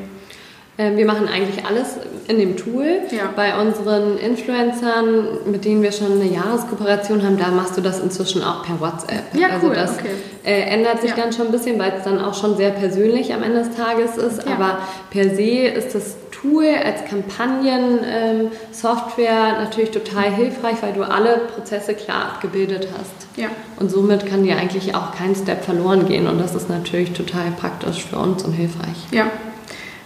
[0.78, 1.96] Ähm, wir machen eigentlich alles
[2.28, 3.02] in dem Tool.
[3.12, 3.32] Ja.
[3.36, 8.42] Bei unseren Influencern, mit denen wir schon eine Jahreskooperation haben, da machst du das inzwischen
[8.44, 9.26] auch per WhatsApp.
[9.34, 9.76] Ja, also cool.
[9.76, 10.10] das okay.
[10.44, 11.18] äh, ändert sich ja.
[11.18, 14.18] dann schon ein bisschen, weil es dann auch schon sehr persönlich am Ende des Tages
[14.18, 14.48] ist.
[14.48, 14.56] Ja.
[14.56, 14.80] Aber
[15.12, 21.94] per se ist das Tool als Kampagnen-Software ähm, natürlich total hilfreich, weil du alle Prozesse
[21.94, 23.14] klar abgebildet hast.
[23.38, 23.50] Ja.
[23.80, 26.28] Und somit kann dir eigentlich auch kein Step verloren gehen.
[26.28, 28.98] Und das ist natürlich total praktisch für uns und hilfreich.
[29.12, 29.28] Ja.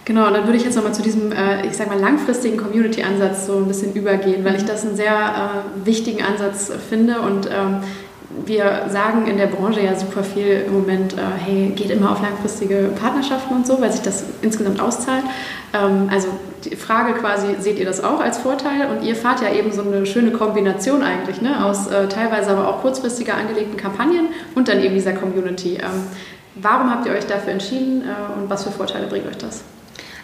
[0.08, 3.44] Genau, und dann würde ich jetzt nochmal zu diesem, äh, ich sag mal, langfristigen Community-Ansatz
[3.44, 7.80] so ein bisschen übergehen, weil ich das einen sehr äh, wichtigen Ansatz finde und ähm,
[8.46, 12.22] wir sagen in der Branche ja super viel im Moment, äh, hey, geht immer auf
[12.22, 15.24] langfristige Partnerschaften und so, weil sich das insgesamt auszahlt.
[15.74, 16.28] Ähm, also
[16.64, 18.88] die Frage quasi, seht ihr das auch als Vorteil?
[18.90, 21.66] Und ihr fahrt ja eben so eine schöne Kombination eigentlich, ne?
[21.66, 25.74] aus äh, teilweise aber auch kurzfristiger angelegten Kampagnen und dann eben dieser Community.
[25.74, 26.06] Ähm,
[26.54, 29.64] warum habt ihr euch dafür entschieden äh, und was für Vorteile bringt euch das?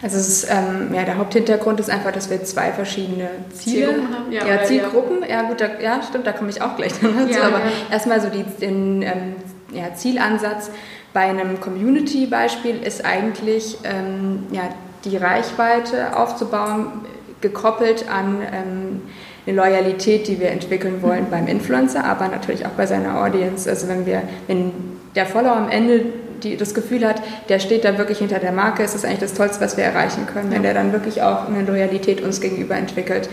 [0.05, 4.33] Also ist, ähm, ja, der Haupthintergrund ist einfach, dass wir zwei verschiedene Ziele Zielgruppen haben.
[4.33, 5.23] Ja, ja Zielgruppen.
[5.23, 5.29] Ja.
[5.29, 7.09] ja, gut, da, ja, stimmt, da komme ich auch gleich dazu.
[7.31, 9.37] Ja, aber erstmal so die, den ähm,
[9.73, 10.71] ja, Zielansatz
[11.15, 14.65] bei einem Community-Beispiel ist eigentlich ähm, ja,
[15.07, 17.07] die Reichweite aufzubauen,
[17.41, 19.03] gekoppelt an ähm,
[19.47, 23.71] eine Loyalität, die wir entwickeln wollen beim Influencer, aber natürlich auch bei seiner Audience.
[23.71, 24.71] Also wenn wir, wenn
[25.15, 26.05] der Follower am Ende
[26.45, 29.35] die das Gefühl hat, der steht da wirklich hinter der Marke, ist das eigentlich das
[29.35, 33.29] Tollste, was wir erreichen können, wenn der dann wirklich auch eine Loyalität uns gegenüber entwickelt.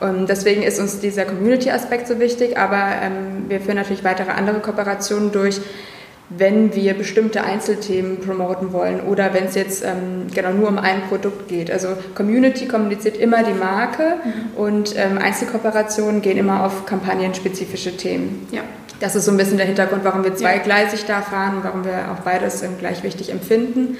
[0.00, 4.60] Und deswegen ist uns dieser Community-Aspekt so wichtig, aber ähm, wir führen natürlich weitere andere
[4.60, 5.60] Kooperationen durch,
[6.30, 11.02] wenn wir bestimmte Einzelthemen promoten wollen oder wenn es jetzt ähm, genau nur um ein
[11.08, 11.70] Produkt geht.
[11.70, 14.62] Also Community kommuniziert immer die Marke mhm.
[14.62, 18.46] und ähm, Einzelkooperationen gehen immer auf kampagnenspezifische Themen.
[18.52, 18.60] Ja.
[19.00, 22.12] Das ist so ein bisschen der Hintergrund, warum wir zweigleisig da fahren und warum wir
[22.12, 23.96] auch beides gleich wichtig empfinden.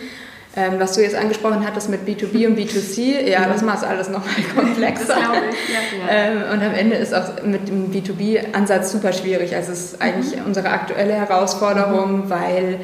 [0.57, 4.35] Ähm, was du jetzt angesprochen hattest mit B2B und B2C, ja, das macht alles nochmal
[4.57, 5.17] komplexer.
[5.17, 9.55] Ja, ähm, und am Ende ist auch mit dem B2B-Ansatz super schwierig.
[9.55, 10.47] Also es ist eigentlich mhm.
[10.47, 12.31] unsere aktuelle Herausforderung, mhm.
[12.31, 12.81] weil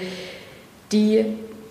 [0.93, 1.25] die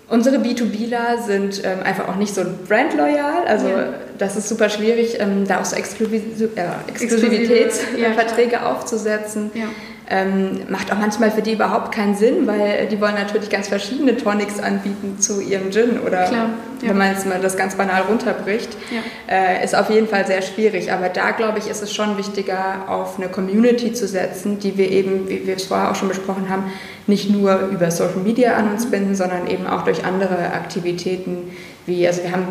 [0.06, 3.94] Unsere B2Bler sind ähm, einfach auch nicht so brandloyal, also ja.
[4.18, 6.22] das ist super schwierig, ähm, da auch so Exklusiv
[6.56, 9.50] äh, Exklusivitätsverträge ja, aufzusetzen.
[9.54, 9.64] Ja.
[10.10, 14.16] Ähm, macht auch manchmal für die überhaupt keinen Sinn, weil die wollen natürlich ganz verschiedene
[14.16, 16.50] Tonics anbieten zu ihrem Gin oder Klar,
[16.82, 16.88] ja.
[16.88, 19.34] wenn man jetzt mal das ganz banal runterbricht, ja.
[19.34, 20.92] äh, ist auf jeden Fall sehr schwierig.
[20.92, 24.90] Aber da glaube ich, ist es schon wichtiger, auf eine Community zu setzen, die wir
[24.90, 26.64] eben, wie wir es vorher auch schon besprochen haben,
[27.06, 31.50] nicht nur über Social Media an uns binden, sondern eben auch durch andere Aktivitäten,
[31.86, 32.48] wie, also wir haben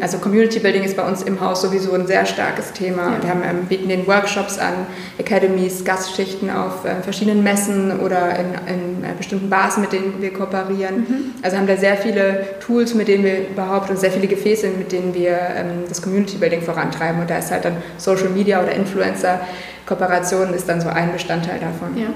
[0.00, 3.14] also Community Building ist bei uns im Haus sowieso ein sehr starkes Thema.
[3.14, 3.22] Ja.
[3.22, 4.74] Wir haben, ähm, bieten den Workshops an,
[5.18, 10.32] Academies, Gastschichten auf äh, verschiedenen Messen oder in, in äh, bestimmten Bars, mit denen wir
[10.32, 10.96] kooperieren.
[10.96, 11.34] Mhm.
[11.42, 14.92] Also haben da sehr viele Tools, mit denen wir überhaupt und sehr viele Gefäße, mit
[14.92, 17.20] denen wir ähm, das Community Building vorantreiben.
[17.20, 19.40] Und da ist halt dann Social Media oder Influencer
[19.88, 21.96] Kooperation ist dann so ein Bestandteil davon.
[21.96, 22.08] Ja.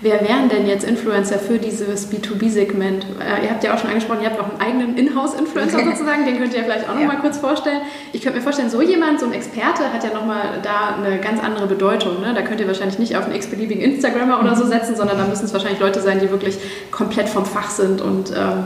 [0.00, 3.04] Wer wären denn jetzt Influencer für dieses B2B-Segment?
[3.04, 6.38] Äh, ihr habt ja auch schon angesprochen, ihr habt auch einen eigenen Inhouse-Influencer sozusagen, den
[6.38, 7.82] könnt ihr vielleicht auch noch mal kurz vorstellen?
[8.14, 11.42] Ich könnte mir vorstellen, so jemand, so ein Experte, hat ja nochmal da eine ganz
[11.42, 12.22] andere Bedeutung.
[12.22, 12.32] Ne?
[12.32, 14.70] Da könnt ihr wahrscheinlich nicht auf einen x-beliebigen Instagrammer oder so mhm.
[14.70, 16.58] setzen, sondern da müssen es wahrscheinlich Leute sein, die wirklich
[16.90, 18.64] komplett vom Fach sind und ähm,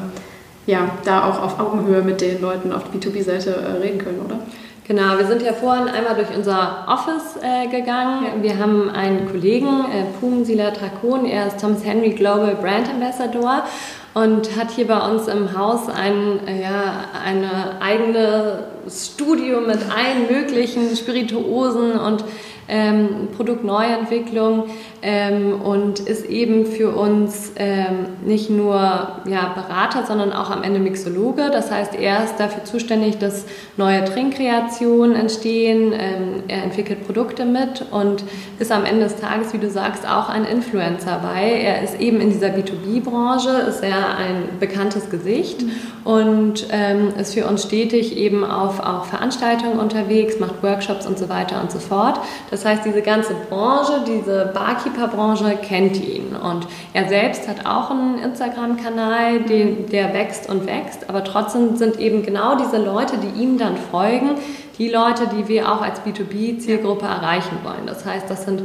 [0.67, 4.39] ja, da auch auf Augenhöhe mit den Leuten auf der B2B-Seite äh, reden können, oder?
[4.89, 8.25] Genau, wir sind ja vorhin einmal durch unser Office äh, gegangen.
[8.25, 8.43] Ja.
[8.43, 13.63] Wir haben einen Kollegen, äh, Pum Sila Drakon, er ist Thomas Henry Global Brand Ambassador
[14.15, 20.27] und hat hier bei uns im Haus ein äh, ja, eine eigene Studio mit allen
[20.29, 22.25] möglichen Spirituosen und
[22.67, 24.65] ähm, Produktneuentwicklung
[25.03, 30.79] ähm, und ist eben für uns ähm, nicht nur ja, Berater, sondern auch am Ende
[30.79, 31.51] Mixologe.
[31.53, 33.45] Das heißt, er ist dafür zuständig, dass
[33.77, 35.93] neue Trinkkreationen entstehen.
[35.93, 38.23] Ähm, er entwickelt Produkte mit und
[38.61, 42.21] ist am Ende des Tages, wie du sagst, auch ein Influencer, weil er ist eben
[42.21, 45.71] in dieser B2B-Branche, ist er ein bekanntes Gesicht mhm.
[46.05, 51.29] und ähm, ist für uns stetig eben auf auch Veranstaltungen unterwegs, macht Workshops und so
[51.29, 52.21] weiter und so fort.
[52.53, 56.35] Das heißt, diese ganze Branche, diese Barkeeper Barkeeper-Branche kennt ihn.
[56.37, 61.09] Und er selbst hat auch einen Instagram-Kanal, der wächst und wächst.
[61.09, 64.31] Aber trotzdem sind eben genau diese Leute, die ihm dann folgen,
[64.79, 67.87] die Leute, die wir auch als B2B-Zielgruppe erreichen wollen.
[67.87, 68.63] Das heißt, das sind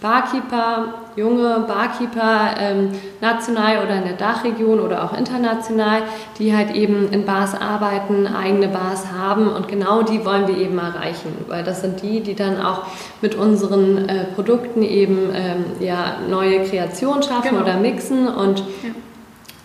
[0.00, 2.90] Barkeeper, junge Barkeeper, ähm,
[3.20, 6.02] national oder in der Dachregion oder auch international,
[6.38, 10.78] die halt eben in Bars arbeiten, eigene Bars haben und genau die wollen wir eben
[10.78, 12.82] erreichen, weil das sind die, die dann auch
[13.22, 17.62] mit unseren äh, Produkten eben ähm, ja, neue Kreationen schaffen genau.
[17.62, 18.90] oder mixen und ja.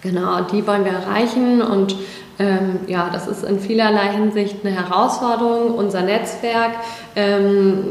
[0.01, 1.95] genau, die wollen wir erreichen und
[2.39, 5.75] ähm, ja, das ist in vielerlei Hinsicht eine Herausforderung.
[5.75, 6.71] Unser Netzwerk
[7.15, 7.85] ähm,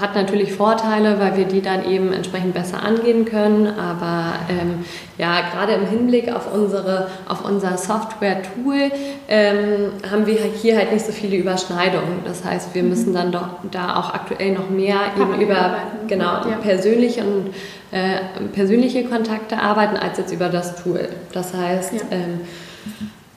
[0.00, 3.68] hat natürlich Vorteile, weil wir die dann eben entsprechend besser angehen können.
[3.68, 4.84] Aber ähm,
[5.16, 8.90] ja, gerade im Hinblick auf, unsere, auf unser Software-Tool
[9.28, 12.24] ähm, haben wir hier halt nicht so viele Überschneidungen.
[12.24, 15.76] Das heißt, wir müssen dann doch da auch aktuell noch mehr eben über
[16.08, 16.56] genau, ja.
[16.60, 17.54] persönliche und
[17.92, 21.08] äh, persönliche Kontakte arbeiten als jetzt über das Tool.
[21.32, 22.00] Das heißt, ja.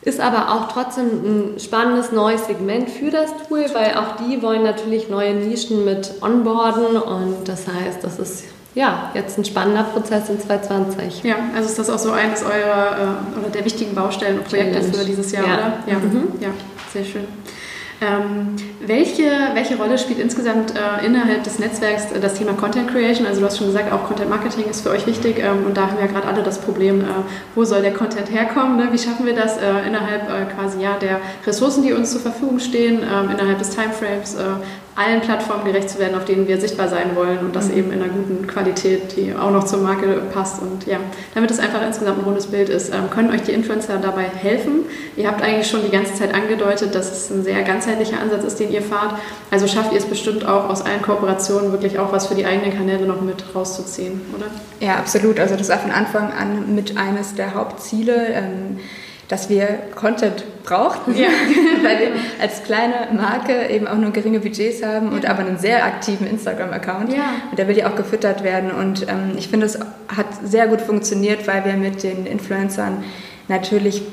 [0.06, 4.62] Ist aber auch trotzdem ein spannendes neues Segment für das Tool, weil auch die wollen
[4.62, 8.44] natürlich neue Nischen mit onboarden und das heißt, das ist
[8.76, 11.24] ja jetzt ein spannender Prozess in 2020.
[11.24, 14.80] Ja, also ist das auch so eines eurer äh, oder der wichtigen Baustellen und Projekte
[14.80, 14.94] Challenge.
[14.94, 15.54] für dieses Jahr, ja.
[15.54, 15.74] oder?
[15.88, 15.98] Ja.
[15.98, 16.28] Mhm.
[16.40, 16.50] ja,
[16.94, 17.28] sehr schön.
[18.02, 23.26] Ähm, welche, welche Rolle spielt insgesamt äh, innerhalb des Netzwerks äh, das Thema Content Creation?
[23.26, 25.84] Also du hast schon gesagt, auch Content Marketing ist für euch wichtig ähm, und da
[25.88, 27.06] haben wir gerade alle das Problem, äh,
[27.56, 28.78] wo soll der Content herkommen?
[28.78, 28.90] Ne?
[28.92, 32.60] Wie schaffen wir das äh, innerhalb äh, quasi ja, der Ressourcen, die uns zur Verfügung
[32.60, 34.44] stehen, ähm, innerhalb des Timeframes äh,
[34.96, 37.78] allen Plattformen gerecht zu werden, auf denen wir sichtbar sein wollen und das mhm.
[37.78, 40.62] eben in einer guten Qualität, die auch noch zur Marke passt.
[40.62, 41.00] Und ja,
[41.34, 44.86] damit es einfach insgesamt ein rundes Bild ist, ähm, können euch die Influencer dabei helfen.
[45.18, 48.60] Ihr habt eigentlich schon die ganze Zeit angedeutet, dass es ein sehr ganzheitlicher Ansatz ist,
[48.60, 49.16] den ihr fahrt.
[49.52, 52.74] Also schafft ihr es bestimmt auch aus allen Kooperationen wirklich auch was für die eigenen
[52.74, 54.46] Kanäle noch mit rauszuziehen, oder?
[54.80, 55.42] Ja, absolut.
[55.42, 58.28] Also das war von Anfang an mit eines der Hauptziele.
[58.34, 58.80] Ähm,
[59.28, 61.28] dass wir Content brauchten, ja.
[61.84, 62.12] weil wir
[62.42, 65.14] als kleine Marke eben auch nur geringe Budgets haben ja.
[65.14, 67.12] und aber einen sehr aktiven Instagram-Account.
[67.12, 67.24] Ja.
[67.50, 68.72] Und der will ja auch gefüttert werden.
[68.72, 69.80] Und ähm, ich finde, es
[70.16, 73.04] hat sehr gut funktioniert, weil wir mit den Influencern
[73.48, 74.04] natürlich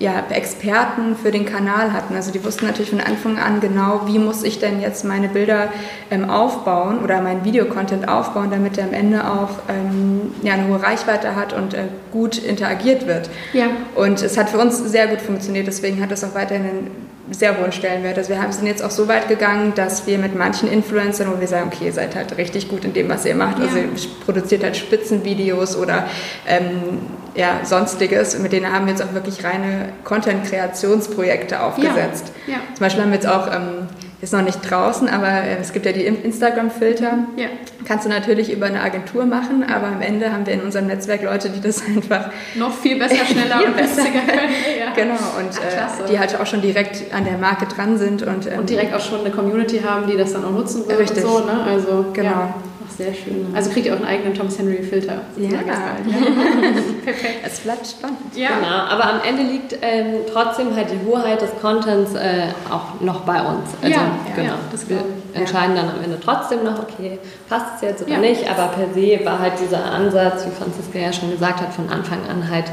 [0.00, 2.14] ja, Experten für den Kanal hatten.
[2.14, 5.68] Also die wussten natürlich von Anfang an genau, wie muss ich denn jetzt meine Bilder
[6.10, 10.80] ähm, aufbauen oder meinen Videocontent aufbauen, damit er am Ende auch ähm, ja, eine hohe
[10.80, 13.28] Reichweite hat und äh, gut interagiert wird.
[13.52, 13.66] Ja.
[13.96, 16.90] Und es hat für uns sehr gut funktioniert, deswegen hat es auch weiterhin
[17.30, 18.18] sehr hohen Stellenwert.
[18.18, 21.48] Also wir sind jetzt auch so weit gegangen, dass wir mit manchen Influencern, wo wir
[21.48, 23.84] sagen, okay, ihr seid halt richtig gut in dem, was ihr macht, also ja.
[23.84, 26.06] also ihr produziert halt Spitzenvideos oder
[26.46, 27.00] ähm,
[27.34, 32.32] ja, sonstiges, mit denen haben wir jetzt auch wirklich reine Content-Kreationsprojekte aufgesetzt.
[32.46, 32.54] Ja.
[32.54, 32.58] Ja.
[32.74, 33.86] Zum Beispiel haben wir jetzt auch ähm,
[34.20, 37.18] ist noch nicht draußen, aber äh, es gibt ja die Instagram-Filter.
[37.36, 37.46] Ja.
[37.86, 41.22] Kannst du natürlich über eine Agentur machen, aber am Ende haben wir in unserem Netzwerk
[41.22, 44.52] Leute, die das einfach noch viel besser, schneller viel und günstiger können.
[44.78, 44.92] Ja.
[44.94, 48.22] Genau, und Ach, äh, die halt auch schon direkt an der Marke dran sind.
[48.22, 50.96] Und, ähm, und direkt auch schon eine Community haben, die das dann auch nutzen will.
[50.96, 51.24] Richtig.
[51.24, 51.62] Und so, ne?
[51.62, 52.30] Also, genau.
[52.30, 52.54] Ja.
[52.98, 53.46] Sehr schön.
[53.54, 55.20] Also kriegt ihr auch einen eigenen Thomas Henry Filter.
[55.36, 55.52] Ja, ja.
[57.04, 57.38] perfekt.
[57.44, 58.18] Es bleibt spannend.
[58.34, 58.48] Ja.
[58.56, 63.20] Genau, aber am Ende liegt ähm, trotzdem halt die Hoheit des Contents äh, auch noch
[63.20, 63.68] bei uns.
[63.80, 64.54] Also, ja, genau.
[64.72, 64.98] das wir
[65.32, 69.24] entscheiden dann am Ende trotzdem noch, okay, passt es jetzt oder nicht, aber per se
[69.24, 72.66] war halt dieser Ansatz, wie Franziska ja schon gesagt hat, von Anfang an halt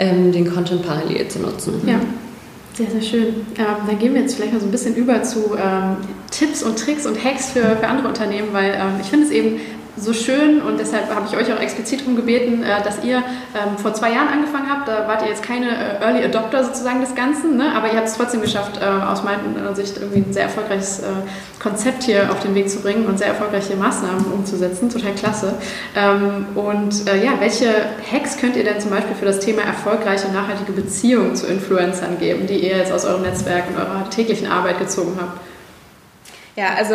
[0.00, 1.80] ähm, den Content parallel zu nutzen.
[1.86, 2.00] Ja.
[2.78, 3.26] Sehr, sehr schön.
[3.58, 5.96] Ähm, dann gehen wir jetzt vielleicht mal so ein bisschen über zu ähm,
[6.30, 9.58] Tipps und Tricks und Hacks für, für andere Unternehmen, weil ähm, ich finde es eben
[10.00, 13.76] so schön und deshalb habe ich euch auch explizit darum gebeten, äh, dass ihr ähm,
[13.76, 14.88] vor zwei Jahren angefangen habt.
[14.88, 17.72] Da wart ihr jetzt keine äh, Early Adopter sozusagen des Ganzen, ne?
[17.74, 21.02] aber ihr habt es trotzdem geschafft, äh, aus meiner Sicht irgendwie ein sehr erfolgreiches
[21.60, 24.90] Konzept hier auf den Weg zu bringen und sehr erfolgreiche Maßnahmen umzusetzen.
[24.90, 25.54] Total klasse.
[25.96, 27.68] Ähm, und ja, welche
[28.10, 32.46] Hacks könnt ihr denn zum Beispiel für das Thema erfolgreiche nachhaltige Beziehungen zu Influencern geben,
[32.46, 35.38] die ihr jetzt aus eurem Netzwerk und eurer täglichen Arbeit gezogen habt?
[36.58, 36.94] Ja, also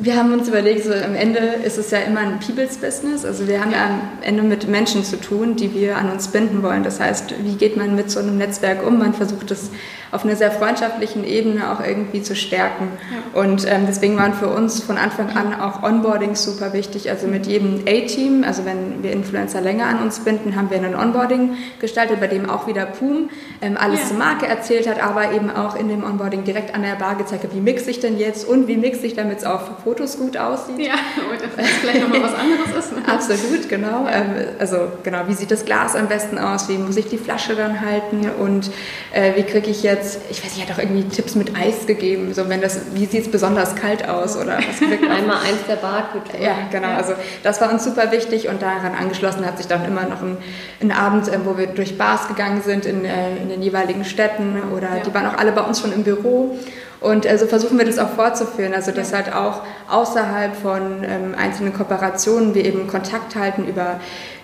[0.00, 3.24] wir haben uns überlegt, so am Ende ist es ja immer ein People's Business.
[3.24, 6.64] Also wir haben ja am Ende mit Menschen zu tun, die wir an uns binden
[6.64, 6.82] wollen.
[6.82, 8.98] Das heißt, wie geht man mit so einem Netzwerk um?
[8.98, 9.70] Man versucht es
[10.12, 12.88] auf einer sehr freundschaftlichen Ebene auch irgendwie zu stärken.
[13.10, 13.40] Ja.
[13.40, 17.10] Und ähm, deswegen waren für uns von Anfang an auch Onboarding super wichtig.
[17.10, 20.94] Also mit jedem A-Team, also wenn wir Influencer länger an uns binden, haben wir einen
[20.94, 23.30] Onboarding gestaltet, bei dem auch wieder Pum
[23.62, 24.06] ähm, alles ja.
[24.08, 27.44] zur Marke erzählt hat, aber eben auch in dem Onboarding direkt an der Bar gezeigt
[27.44, 30.36] hat, wie mixe ich denn jetzt und wie mixe ich, damit es auf Fotos gut
[30.36, 30.78] aussieht.
[30.78, 30.94] Ja,
[31.30, 31.40] und
[31.80, 32.96] vielleicht nochmal was anderes ist.
[32.96, 33.02] Ne?
[33.06, 34.06] Absolut, genau.
[34.06, 34.12] Ja.
[34.12, 36.68] Ähm, also genau, wie sieht das Glas am besten aus?
[36.68, 38.28] Wie muss ich die Flasche dann halten?
[38.40, 38.70] Und
[39.12, 39.99] äh, wie kriege ich jetzt,
[40.30, 43.24] ich weiß nicht, hat auch irgendwie Tipps mit Eis gegeben, so wenn das, wie sieht
[43.24, 44.80] es besonders kalt aus oder was
[45.10, 46.40] Einmal eins der Barkultur.
[46.40, 46.88] Ja, genau.
[46.88, 46.96] Ja.
[46.96, 50.36] Also das war uns super wichtig und daran angeschlossen hat sich dann immer noch ein,
[50.80, 54.60] ein Abend, äh, wo wir durch Bars gegangen sind in, äh, in den jeweiligen Städten
[54.76, 55.02] oder ja.
[55.04, 56.56] die waren auch alle bei uns schon im Büro.
[57.00, 61.72] Und also versuchen wir das auch fortzuführen, also dass halt auch außerhalb von ähm, einzelnen
[61.72, 64.00] Kooperationen wir eben Kontakt halten über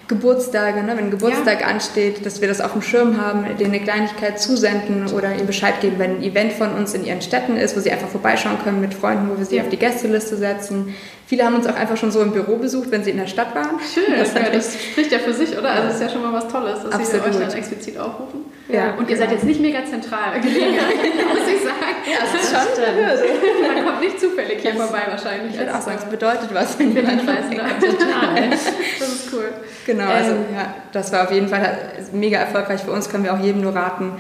[0.08, 1.66] Geburtstage, ne, wenn ein Geburtstag ja.
[1.66, 5.80] ansteht, dass wir das auf dem Schirm haben, denen eine Kleinigkeit zusenden oder ihnen Bescheid
[5.80, 8.80] geben, wenn ein Event von uns in ihren Städten ist, wo sie einfach vorbeischauen können
[8.80, 9.62] mit Freunden, wo wir sie ja.
[9.62, 10.94] auf die Gästeliste setzen.
[11.26, 13.52] Viele haben uns auch einfach schon so im Büro besucht, wenn sie in der Stadt
[13.52, 13.80] waren.
[13.80, 15.70] Schön, das, ja, das spricht ja für sich, oder?
[15.70, 17.24] Also das ist ja schon mal was Tolles, dass Absolut.
[17.24, 18.44] sie euch dann explizit aufrufen.
[18.68, 18.94] Ja.
[18.94, 20.74] Und ihr seid jetzt nicht mega zentral gelegen,
[21.28, 21.96] muss ich sagen.
[22.06, 23.74] Ja, das ist schon stimmt.
[23.74, 25.54] Man kommt nicht zufällig hier das vorbei wahrscheinlich.
[25.54, 27.50] Ich würde auch sagen, es bedeutet was, wenn jemand weiß.
[27.80, 28.50] Total.
[28.98, 29.52] Das ist cool.
[29.84, 31.78] Genau, also ähm, ja, das war auf jeden Fall
[32.12, 34.12] mega erfolgreich für uns, können wir auch jedem nur raten,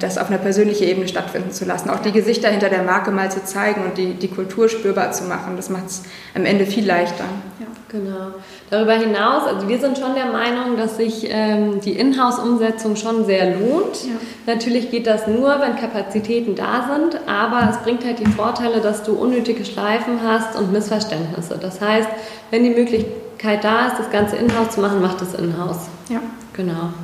[0.00, 1.88] das auf einer persönlichen Ebene stattfinden zu lassen.
[1.88, 5.24] Auch die Gesichter hinter der Marke mal zu zeigen und die, die Kultur spürbar zu
[5.24, 6.02] machen, das macht es
[6.34, 7.24] am Ende viel leichter.
[7.60, 7.66] Ja.
[7.92, 8.28] Genau.
[8.70, 13.54] Darüber hinaus, also wir sind schon der Meinung, dass sich ähm, die Inhouse-Umsetzung schon sehr
[13.54, 14.04] lohnt.
[14.04, 14.14] Ja.
[14.54, 19.02] Natürlich geht das nur, wenn Kapazitäten da sind, aber es bringt halt die Vorteile, dass
[19.02, 21.58] du unnötige Schleifen hast und Missverständnisse.
[21.60, 22.08] Das heißt,
[22.50, 25.88] wenn die Möglichkeit da ist, das Ganze Inhouse zu machen, macht es Inhouse.
[26.08, 26.20] Ja.
[26.54, 26.94] Genau.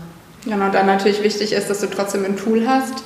[0.44, 3.02] Genau, und dann natürlich wichtig ist, dass du trotzdem ein Tool hast,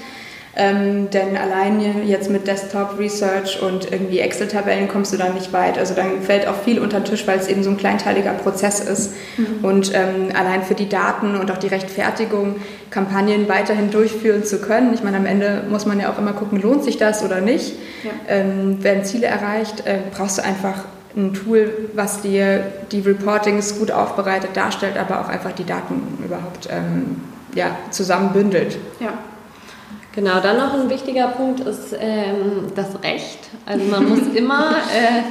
[0.55, 5.79] ähm, denn allein jetzt mit Desktop Research und irgendwie Excel-Tabellen kommst du dann nicht weit.
[5.79, 8.81] Also dann fällt auch viel unter den Tisch, weil es eben so ein kleinteiliger Prozess
[8.81, 9.15] ist.
[9.39, 9.65] Mhm.
[9.65, 12.57] Und ähm, allein für die Daten und auch die Rechtfertigung,
[12.91, 14.93] Kampagnen weiterhin durchführen zu können.
[14.93, 17.73] Ich meine, am Ende muss man ja auch immer gucken, lohnt sich das oder nicht.
[18.05, 18.11] Ja.
[18.29, 20.85] Ähm, werden Ziele erreicht, äh, brauchst du einfach
[21.17, 26.69] ein Tool, was dir die Reportings gut aufbereitet darstellt, aber auch einfach die Daten überhaupt
[26.71, 27.21] ähm,
[27.55, 28.79] ja, zusammenbündelt.
[29.01, 29.13] Ja.
[30.15, 33.39] Genau, dann noch ein wichtiger Punkt ist ähm, das Recht.
[33.65, 35.23] Also man muss immer äh,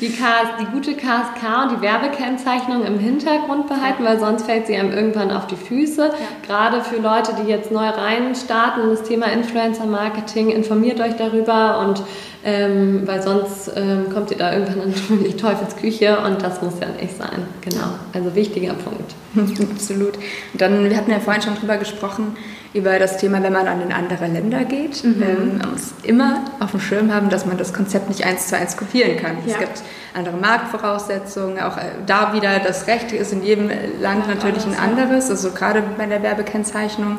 [0.00, 4.76] die, KS, die gute KSK und die Werbekennzeichnung im Hintergrund behalten, weil sonst fällt sie
[4.76, 6.02] einem irgendwann auf die Füße.
[6.02, 6.14] Ja.
[6.46, 11.16] Gerade für Leute, die jetzt neu rein starten in das Thema Influencer Marketing, informiert euch
[11.16, 12.02] darüber und
[12.44, 16.86] ähm, weil sonst ähm, kommt ihr da irgendwann in die Teufelsküche und das muss ja
[17.00, 17.42] nicht sein.
[17.62, 19.14] Genau, also wichtiger Punkt.
[19.72, 20.16] Absolut.
[20.16, 22.36] Und dann, wir hatten ja vorhin schon drüber gesprochen,
[22.74, 25.02] über das Thema, wenn man an in andere Länder geht.
[25.02, 25.22] Mhm.
[25.22, 28.56] Ähm, man muss immer auf dem Schirm haben, dass man das Konzept nicht eins zu
[28.56, 29.38] eins kopieren kann.
[29.46, 29.54] Ja.
[29.54, 29.82] Es gibt
[30.14, 34.78] andere Marktvoraussetzungen, auch äh, da wieder das Recht ist in jedem Land ja, natürlich ein
[34.78, 37.18] anderes, also gerade bei der Werbekennzeichnung.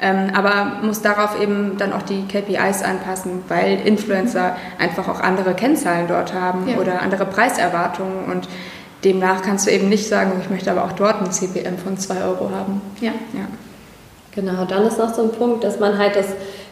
[0.00, 4.82] Ähm, aber muss darauf eben dann auch die KPIs anpassen, weil Influencer mhm.
[4.82, 6.76] einfach auch andere Kennzahlen dort haben ja.
[6.76, 8.48] oder andere Preiserwartungen und
[9.04, 12.22] demnach kannst du eben nicht sagen, ich möchte aber auch dort ein CPM von 2
[12.22, 12.80] Euro haben.
[13.00, 13.12] Ja.
[13.32, 13.46] ja.
[14.34, 16.26] Genau, dann ist noch so ein Punkt, dass man halt das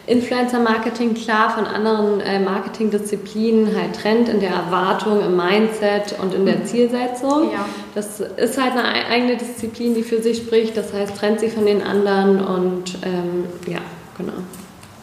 [0.07, 6.45] Influencer-Marketing klar von anderen äh, Marketingdisziplinen halt trennt in der Erwartung, im Mindset und in
[6.45, 6.65] der mhm.
[6.65, 7.51] Zielsetzung.
[7.51, 7.65] Ja.
[7.93, 10.77] Das ist halt eine eigene Disziplin, die für sich spricht.
[10.77, 13.79] Das heißt, trennt sie von den anderen und ähm, ja,
[14.17, 14.33] genau.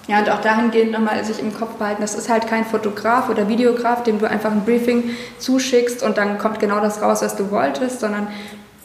[0.07, 3.49] Ja, und auch dahingehend nochmal sich im Kopf behalten, das ist halt kein Fotograf oder
[3.49, 7.51] Videograf, dem du einfach ein Briefing zuschickst und dann kommt genau das raus, was du
[7.51, 8.29] wolltest, sondern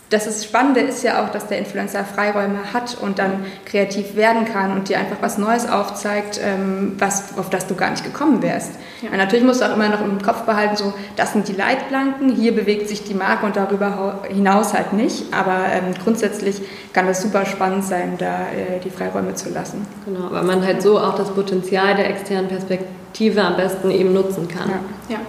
[0.10, 4.46] das ist Spannende ist ja auch, dass der Influencer Freiräume hat und dann kreativ werden
[4.46, 8.42] kann und dir einfach was Neues aufzeigt, ähm, was, auf das du gar nicht gekommen
[8.42, 8.72] wärst.
[9.02, 9.16] Ja.
[9.16, 12.56] natürlich musst du auch immer noch im Kopf behalten, so, das sind die Leitplanken, hier
[12.56, 15.34] bewegt sich die Marke und darüber hinaus halt nicht.
[15.34, 16.62] Aber ähm, grundsätzlich
[16.94, 19.86] kann das super spannend sein, da äh, die Freiräume zu lassen.
[20.06, 24.48] Genau, weil man halt so auch das Potenzial der externen Perspektive am besten eben nutzen
[24.48, 24.70] kann.
[24.70, 25.16] Ja.
[25.16, 25.20] ja.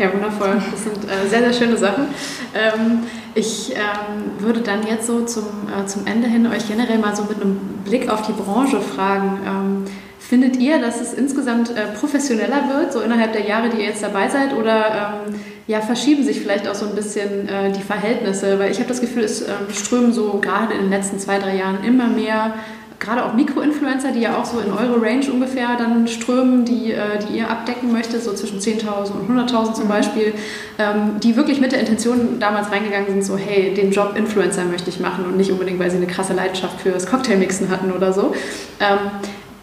[0.00, 0.62] Ja, wundervoll.
[0.70, 2.06] Das sind äh, sehr, sehr schöne Sachen.
[2.54, 3.00] Ähm,
[3.34, 7.24] ich ähm, würde dann jetzt so zum, äh, zum Ende hin euch generell mal so
[7.24, 9.40] mit einem Blick auf die Branche fragen.
[9.46, 9.84] Ähm,
[10.18, 14.02] findet ihr, dass es insgesamt äh, professioneller wird, so innerhalb der Jahre, die ihr jetzt
[14.02, 14.54] dabei seid?
[14.54, 15.34] Oder ähm,
[15.66, 18.58] ja, verschieben sich vielleicht auch so ein bisschen äh, die Verhältnisse?
[18.58, 21.56] Weil ich habe das Gefühl, es ähm, strömen so gerade in den letzten zwei, drei
[21.56, 22.54] Jahren immer mehr
[23.00, 27.18] gerade auch Mikroinfluencer, die ja auch so in eure Range ungefähr dann strömen, die, äh,
[27.18, 29.88] die ihr abdecken möchtet, so zwischen 10.000 und 100.000 zum mhm.
[29.88, 30.34] Beispiel,
[30.78, 34.90] ähm, die wirklich mit der Intention damals reingegangen sind, so hey, den Job Influencer möchte
[34.90, 38.34] ich machen und nicht unbedingt, weil sie eine krasse Leidenschaft fürs Cocktailmixen hatten oder so.
[38.80, 38.98] Ähm,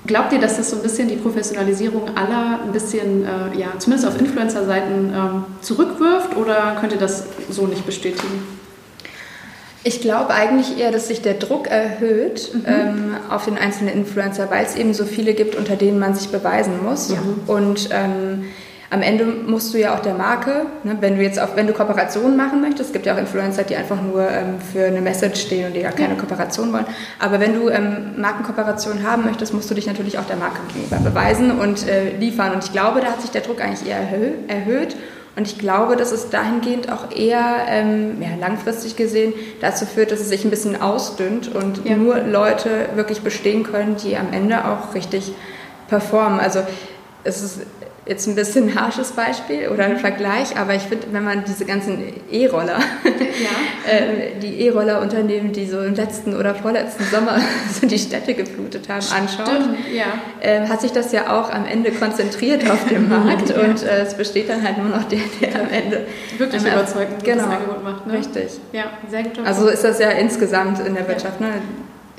[0.07, 4.09] glaubt ihr, dass das so ein bisschen die Professionalisierung aller ein bisschen, äh, ja, zumindest
[4.09, 8.56] auf Influencer-Seiten ähm, zurückwirft oder könnt ihr das so nicht bestätigen?
[9.87, 12.65] Ich glaube eigentlich eher, dass sich der Druck erhöht mhm.
[12.67, 16.27] ähm, auf den einzelnen Influencer, weil es eben so viele gibt, unter denen man sich
[16.27, 17.09] beweisen muss.
[17.09, 17.19] Ja.
[17.47, 18.43] Und ähm,
[18.89, 21.73] am Ende musst du ja auch der Marke, ne, wenn du jetzt auch, wenn du
[21.73, 25.39] Kooperationen machen möchtest, es gibt ja auch Influencer, die einfach nur ähm, für eine Message
[25.39, 26.15] stehen und die gar keine.
[26.17, 26.85] Kooperation wollen.
[27.19, 30.97] Aber wenn du ähm, Markenkooperationen haben möchtest, musst du dich natürlich auch der Marke gegenüber
[30.97, 32.51] beweisen und äh, liefern.
[32.51, 34.97] Und ich glaube, da hat sich der Druck eigentlich eher erhö erhöht.
[35.37, 40.19] Und ich glaube, dass es dahingehend auch eher ähm, ja, langfristig gesehen dazu führt, dass
[40.19, 41.95] es sich ein bisschen ausdünnt und ja.
[41.95, 45.31] nur Leute wirklich bestehen können, die am Ende auch richtig
[45.89, 46.39] performen.
[46.39, 46.63] Also
[47.23, 47.59] es ist
[48.07, 49.99] jetzt ein bisschen ein harsches Beispiel oder ein mhm.
[49.99, 53.89] Vergleich, aber ich finde, wenn man diese ganzen E-Roller, ja.
[53.91, 57.39] äh, die E-Roller-Unternehmen, die so im letzten oder vorletzten Sommer
[57.81, 60.05] so die Städte geflutet haben, anschaut, ja.
[60.39, 63.61] äh, hat sich das ja auch am Ende konzentriert auf dem Markt ja.
[63.61, 66.05] und äh, es besteht dann halt nur noch der, der am Ende
[66.37, 68.07] wirklich überzeugend genau, das Angebot macht.
[68.07, 68.13] Ne?
[68.13, 68.59] Richtig.
[68.71, 69.39] Ja, sehr gut.
[69.45, 71.41] Also ist das ja insgesamt in der Wirtschaft.
[71.41, 71.47] Ne?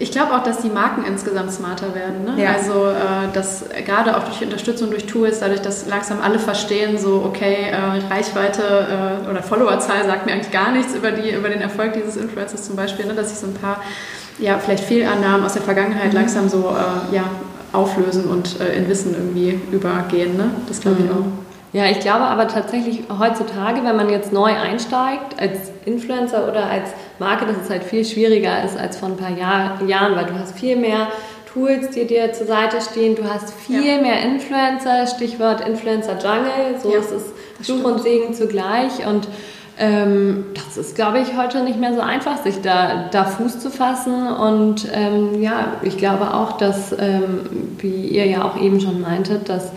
[0.01, 2.25] Ich glaube auch, dass die Marken insgesamt smarter werden.
[2.25, 2.41] Ne?
[2.41, 2.53] Ja.
[2.53, 7.25] Also, äh, dass gerade auch durch Unterstützung durch Tools, dadurch, dass langsam alle verstehen, so,
[7.27, 8.63] okay, äh, Reichweite
[9.27, 12.65] äh, oder Followerzahl sagt mir eigentlich gar nichts über, die, über den Erfolg dieses Influencers
[12.65, 13.15] zum Beispiel, ne?
[13.15, 13.83] dass sich so ein paar,
[14.39, 16.19] ja, vielleicht Fehlannahmen aus der Vergangenheit mhm.
[16.19, 17.25] langsam so, äh, ja,
[17.73, 20.37] auflösen und äh, in Wissen irgendwie übergehen.
[20.37, 20.51] Ne?
[20.69, 21.11] Das glaube ich mhm.
[21.11, 21.49] auch.
[21.73, 26.89] Ja, ich glaube aber tatsächlich heutzutage, wenn man jetzt neu einsteigt als Influencer oder als
[27.19, 30.35] Marke, dass es halt viel schwieriger ist als vor ein paar Jahr, Jahren, weil du
[30.35, 31.09] hast viel mehr
[31.53, 34.01] Tools, die dir zur Seite stehen, du hast viel ja.
[34.01, 37.25] mehr Influencer, Stichwort Influencer Jungle, so ja, ist es
[37.61, 39.29] Fluch und Segen zugleich und
[39.81, 43.71] ähm, das ist, glaube ich, heute nicht mehr so einfach, sich da, da Fuß zu
[43.71, 44.27] fassen.
[44.27, 49.49] Und ähm, ja, ich glaube auch, dass, ähm, wie ihr ja auch eben schon meintet,
[49.49, 49.71] dass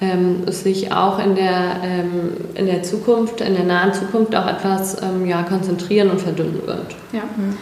[0.00, 5.00] ähm, sich auch in der, ähm, in der Zukunft, in der nahen Zukunft auch etwas
[5.02, 6.96] ähm, ja, konzentrieren und verdünnen wird.
[7.12, 7.22] Ja.
[7.36, 7.56] Mhm.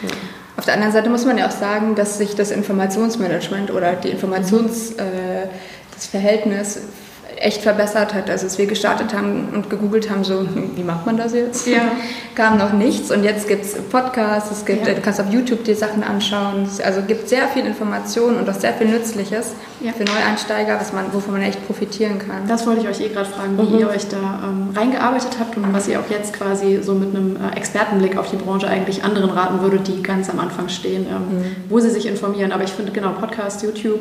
[0.56, 4.08] Auf der anderen Seite muss man ja auch sagen, dass sich das Informationsmanagement oder die
[4.08, 5.46] Informations, äh,
[5.94, 6.80] das Verhältnis
[7.40, 8.28] echt verbessert hat.
[8.30, 11.66] Also als wir gestartet haben und gegoogelt haben, so, wie macht man das jetzt?
[11.66, 11.92] Ja.
[12.34, 14.94] Kam noch nichts und jetzt gibt es Podcasts, es gibt, ja.
[14.94, 16.68] du kannst auf YouTube dir Sachen anschauen.
[16.84, 19.92] Also gibt sehr viel Information und auch sehr viel Nützliches ja.
[19.92, 22.46] für Neueinsteiger, was man, wovon man echt profitieren kann.
[22.46, 23.78] Das wollte ich euch eh gerade fragen, wie mhm.
[23.80, 27.36] ihr euch da ähm, reingearbeitet habt und was ihr auch jetzt quasi so mit einem
[27.36, 31.38] äh, Expertenblick auf die Branche eigentlich anderen raten würdet, die ganz am Anfang stehen, ähm,
[31.38, 31.56] mhm.
[31.68, 32.52] wo sie sich informieren.
[32.52, 34.00] Aber ich finde genau Podcast, YouTube,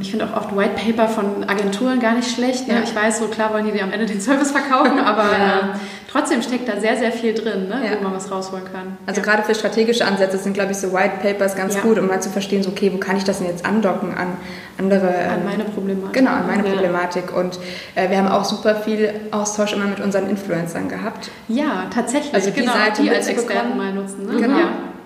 [0.00, 2.68] ich finde auch oft White Paper von Agenturen gar nicht schlecht.
[2.68, 2.74] Ne?
[2.74, 2.80] Ja.
[2.82, 5.58] Ich weiß, so klar wollen die dir am Ende den Service verkaufen, aber ja.
[5.58, 5.62] äh,
[6.10, 7.80] trotzdem steckt da sehr, sehr viel drin, ne?
[7.84, 7.98] ja.
[7.98, 8.96] wo man was rausholen kann.
[9.06, 12.20] Also gerade für strategische Ansätze sind, glaube ich, so White Papers ganz gut, um mal
[12.20, 14.36] zu verstehen, so, okay, wo kann ich das denn jetzt andocken an
[14.78, 15.08] andere...
[15.08, 16.12] An ähm, meine Problematik.
[16.12, 17.36] Genau, an meine Problematik.
[17.36, 17.58] Und
[17.94, 21.30] äh, wir haben auch super viel Austausch immer mit unseren Influencern gehabt.
[21.48, 22.34] Ja, tatsächlich.
[22.34, 24.26] Also die genau, Seite die als Experten mal nutzen.
[24.26, 24.40] Ne?
[24.40, 24.58] Genau.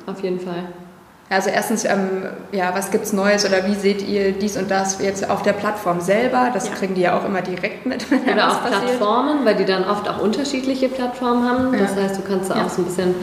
[0.06, 0.64] Auf jeden Fall.
[1.30, 5.00] Also erstens, ähm, ja, was gibt es Neues oder wie seht ihr dies und das
[5.00, 6.50] jetzt auf der Plattform selber?
[6.52, 6.74] Das ja.
[6.74, 8.06] kriegen die ja auch immer direkt mit.
[8.30, 8.82] Oder auf passiert.
[8.82, 11.72] Plattformen, weil die dann oft auch unterschiedliche Plattformen haben.
[11.72, 11.80] Ja.
[11.80, 12.64] Das heißt, du kannst ja.
[12.64, 13.14] auch so ein bisschen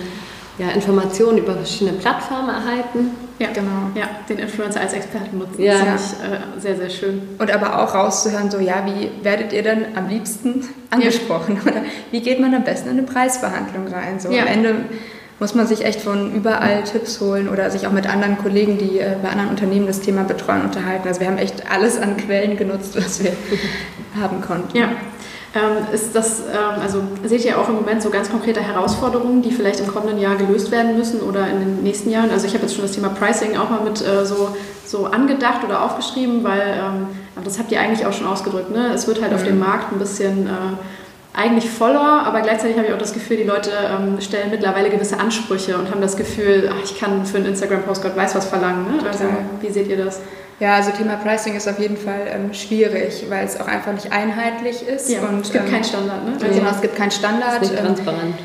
[0.57, 3.11] ja, Informationen über verschiedene Plattformen erhalten.
[3.39, 3.89] Ja, genau.
[3.95, 5.61] Ja, den Influencer als Experten nutzen.
[5.61, 5.73] Ja.
[5.85, 7.21] Das finde ich äh, sehr, sehr schön.
[7.39, 11.59] Und aber auch rauszuhören, so, ja, wie werdet ihr dann am liebsten angesprochen?
[11.65, 14.19] Oder wie geht man am besten in eine Preisverhandlung rein?
[14.19, 14.75] So am Ende
[15.41, 18.99] muss man sich echt von überall Tipps holen oder sich auch mit anderen Kollegen, die
[18.99, 21.07] äh, bei anderen Unternehmen das Thema betreuen, unterhalten.
[21.07, 23.31] Also wir haben echt alles an Quellen genutzt, was wir
[24.21, 24.77] haben konnten.
[24.77, 24.89] Ja.
[25.53, 29.51] Ähm, ist das, ähm, also seht ihr auch im Moment so ganz konkrete Herausforderungen, die
[29.51, 32.29] vielleicht im kommenden Jahr gelöst werden müssen oder in den nächsten Jahren?
[32.29, 35.63] Also ich habe jetzt schon das Thema Pricing auch mal mit äh, so, so angedacht
[35.65, 37.07] oder aufgeschrieben, weil ähm,
[37.43, 38.69] das habt ihr eigentlich auch schon ausgedrückt.
[38.69, 38.91] Ne?
[38.93, 39.37] Es wird halt mhm.
[39.37, 40.49] auf dem Markt ein bisschen äh,
[41.33, 45.19] eigentlich voller, aber gleichzeitig habe ich auch das Gefühl, die Leute ähm, stellen mittlerweile gewisse
[45.19, 48.97] Ansprüche und haben das Gefühl, ach, ich kann für einen Instagram-Post Gott weiß was verlangen.
[48.97, 49.03] Ne?
[49.07, 49.25] Also,
[49.61, 50.19] wie seht ihr das?
[50.59, 54.11] Ja, also Thema Pricing ist auf jeden Fall ähm, schwierig, weil es auch einfach nicht
[54.11, 55.09] einheitlich ist.
[55.09, 56.37] Ja, und, es gibt ähm, keinen Standard, ne?
[56.37, 57.63] Genau, es gibt keinen Standard.
[57.63, 58.35] Ist nicht ähm, transparent.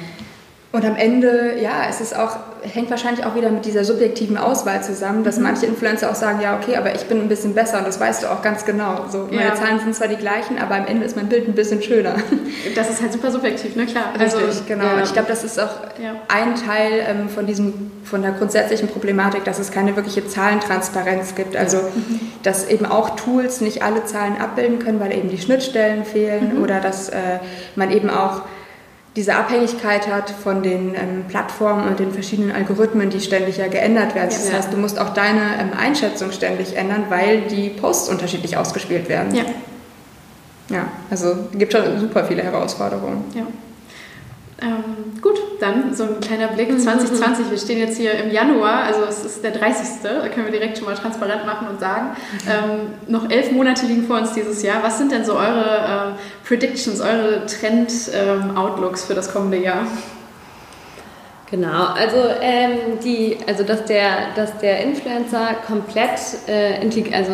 [0.77, 4.83] Und am Ende, ja, es ist auch, hängt wahrscheinlich auch wieder mit dieser subjektiven Auswahl
[4.83, 7.87] zusammen, dass manche Influencer auch sagen, ja, okay, aber ich bin ein bisschen besser und
[7.87, 9.07] das weißt du auch ganz genau.
[9.11, 9.55] So, meine Ja.
[9.55, 12.17] Zahlen sind zwar die gleichen, aber am Ende ist mein Bild ein bisschen schöner.
[12.75, 13.87] Das ist halt super subjektiv, ne?
[13.87, 14.13] Klar.
[14.21, 14.85] Richtig, genau.
[14.85, 14.95] ja.
[14.97, 15.71] Und ich glaube, das ist auch
[16.03, 16.17] Ja.
[16.29, 21.57] ein Teil ähm, von diesem, von der grundsätzlichen Problematik, dass es keine wirkliche Zahlentransparenz gibt.
[21.57, 21.79] Also,
[22.43, 26.81] dass eben auch Tools nicht alle Zahlen abbilden können, weil eben die Schnittstellen fehlen oder
[26.81, 27.39] dass äh,
[27.77, 28.43] man eben auch
[29.17, 34.15] diese Abhängigkeit hat von den ähm, Plattformen und den verschiedenen Algorithmen, die ständig ja geändert
[34.15, 34.29] werden.
[34.29, 34.59] Das Ja.
[34.59, 39.35] heißt, du musst auch deine ähm, Einschätzung ständig ändern, weil die Posts unterschiedlich ausgespielt werden.
[39.35, 39.45] Ja.
[40.69, 43.25] ja also es gibt schon super viele Herausforderungen.
[43.35, 43.47] Ja.
[44.61, 47.51] Ähm, gut, dann so ein kleiner Blick 2020.
[47.51, 50.03] Wir stehen jetzt hier im Januar, also es ist der 30.
[50.03, 52.17] Da können wir direkt schon mal transparent machen und sagen.
[52.49, 54.83] Ähm, noch elf Monate liegen vor uns dieses Jahr.
[54.83, 56.15] Was sind denn so eure ähm,
[56.47, 59.87] Predictions, eure Trend-Outlooks für das kommende Jahr?
[61.49, 66.81] Genau, also, ähm, die, also dass, der, dass der Influencer komplett, äh,
[67.13, 67.33] also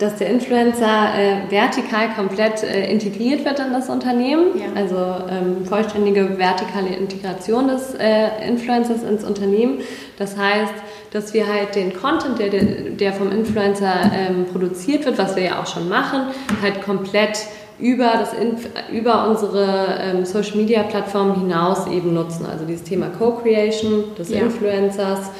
[0.00, 4.66] dass der Influencer äh, vertikal komplett äh, integriert wird in das Unternehmen, Ja.
[4.74, 4.96] also
[5.30, 9.78] ähm, vollständige vertikale Integration des äh, Influencers ins Unternehmen.
[10.18, 10.72] Das heißt,
[11.12, 15.60] dass wir halt den Content, der, der vom Influencer ähm, produziert wird, was wir ja
[15.60, 16.22] auch schon machen,
[16.62, 17.38] halt komplett
[17.78, 22.46] über, das Inf über unsere ähm, Social Media Plattformen hinaus eben nutzen.
[22.50, 24.40] Also dieses Thema Co-Creation des Ja.
[24.40, 25.30] Influencers,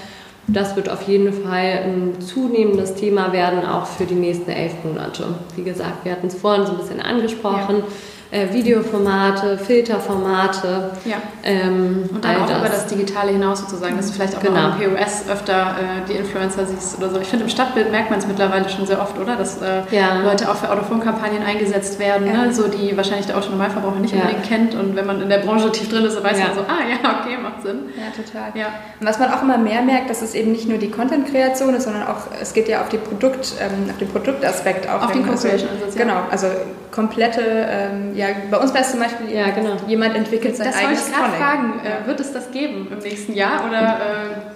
[0.52, 5.24] das wird auf jeden Fall ein zunehmendes Thema werden, auch für die nächsten elf Monate.
[5.56, 7.82] Wie gesagt, wir hatten es vorhin so ein bisschen angesprochen.
[8.32, 10.90] Äh, Videoformate, Filterformate.
[11.04, 11.16] Ja.
[11.42, 14.54] Ähm, Und dann auch über das Digitale hinaus sozusagen, dass du vielleicht auch Genau.
[14.68, 17.18] mal im POS öfter äh, die Influencer siehst oder so.
[17.20, 19.34] Ich finde, im Stadtbild merkt man es mittlerweile schon sehr oft, oder?
[19.36, 20.20] Dass äh, Ja.
[20.22, 22.44] Leute auch für Autofonkampagnen eingesetzt werden, Ja.
[22.46, 22.52] ne?
[22.54, 24.20] so die wahrscheinlich der Autonormalverbraucher nicht Ja.
[24.22, 24.74] unbedingt kennt.
[24.76, 26.46] Und wenn man in der Branche tief drin ist, dann weiß Ja.
[26.46, 27.80] man so, ah ja, okay, macht Sinn.
[27.96, 28.50] Ja, total.
[28.54, 28.66] Ja.
[29.00, 31.82] Und was man auch immer mehr merkt, dass es eben nicht nur die Content-Kreation ist,
[31.84, 35.02] sondern auch, es geht ja auf, die Produkt, ähm, auf den Produktaspekt auch.
[35.02, 35.26] Auf den.
[35.26, 36.02] Co-Creation-Ansatz, ja.
[36.04, 36.46] Genau, also
[36.90, 39.76] komplette, ähm, ja, bei uns wäre es zum Beispiel, Ja, genau.
[39.86, 41.80] jemand entwickelt sein Das wollte eigenes ich gerade fragen.
[41.84, 43.98] Äh, wird es das geben im nächsten Jahr oder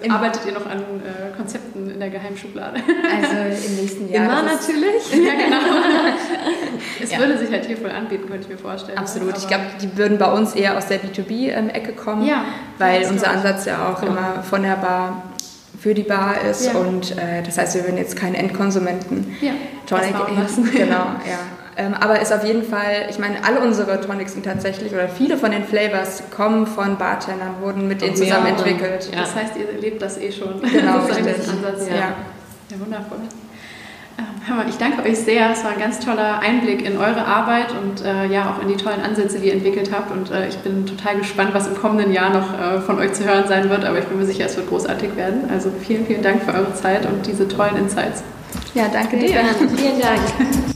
[0.03, 2.77] äh, arbeitet ihr noch an äh, Konzepten in der Geheimschublade?
[2.77, 4.25] Also im nächsten Jahr.
[4.25, 5.11] Immer das natürlich.
[5.27, 5.57] ja, genau.
[7.03, 7.19] es Ja.
[7.19, 8.97] würde sich halt hier voll anbieten, könnte ich mir vorstellen.
[8.97, 9.37] Absolut.
[9.37, 12.45] Ich glaube, die würden bei uns eher aus der B2B-Ecke kommen, Ja,
[12.77, 13.29] weil das unser.
[13.31, 14.07] Ansatz ja auch Ja.
[14.09, 15.23] immer von der Bar
[15.79, 16.79] für die Bar ist Ja.
[16.79, 19.51] und äh, das heißt, wir würden jetzt keinen Endkonsumenten Ja,
[19.85, 20.71] Tonic das lassen.
[20.71, 21.39] Genau, ja.
[21.77, 25.37] Ähm, aber ist auf jeden Fall, ich meine, alle unsere Tonics sind tatsächlich, oder viele
[25.37, 29.09] von den Flavors kommen von Bartendern, wurden mit denen zusammen entwickelt.
[29.11, 29.21] Ja.
[29.21, 30.61] Das heißt, ihr lebt das eh schon.
[30.61, 31.43] Genau, Sozusagen richtig.
[31.43, 31.89] diesen Ansatz.
[31.89, 31.95] Ja.
[31.95, 32.15] Ja.
[32.71, 33.17] ja, wundervoll.
[34.17, 35.51] Ähm, ich danke euch sehr.
[35.51, 38.77] Es war ein ganz toller Einblick in eure Arbeit und äh, ja auch in die
[38.77, 40.11] tollen Ansätze, die ihr entwickelt habt.
[40.11, 43.25] Und äh, ich bin total gespannt, was im kommenden Jahr noch äh, von euch zu
[43.25, 43.83] hören sein wird.
[43.83, 45.49] Aber ich bin mir sicher, es wird großartig werden.
[45.51, 48.23] Also vielen, vielen Dank für eure Zeit und diese tollen Insights.
[48.73, 49.39] Ja, danke dir.
[49.75, 50.21] Vielen Dank.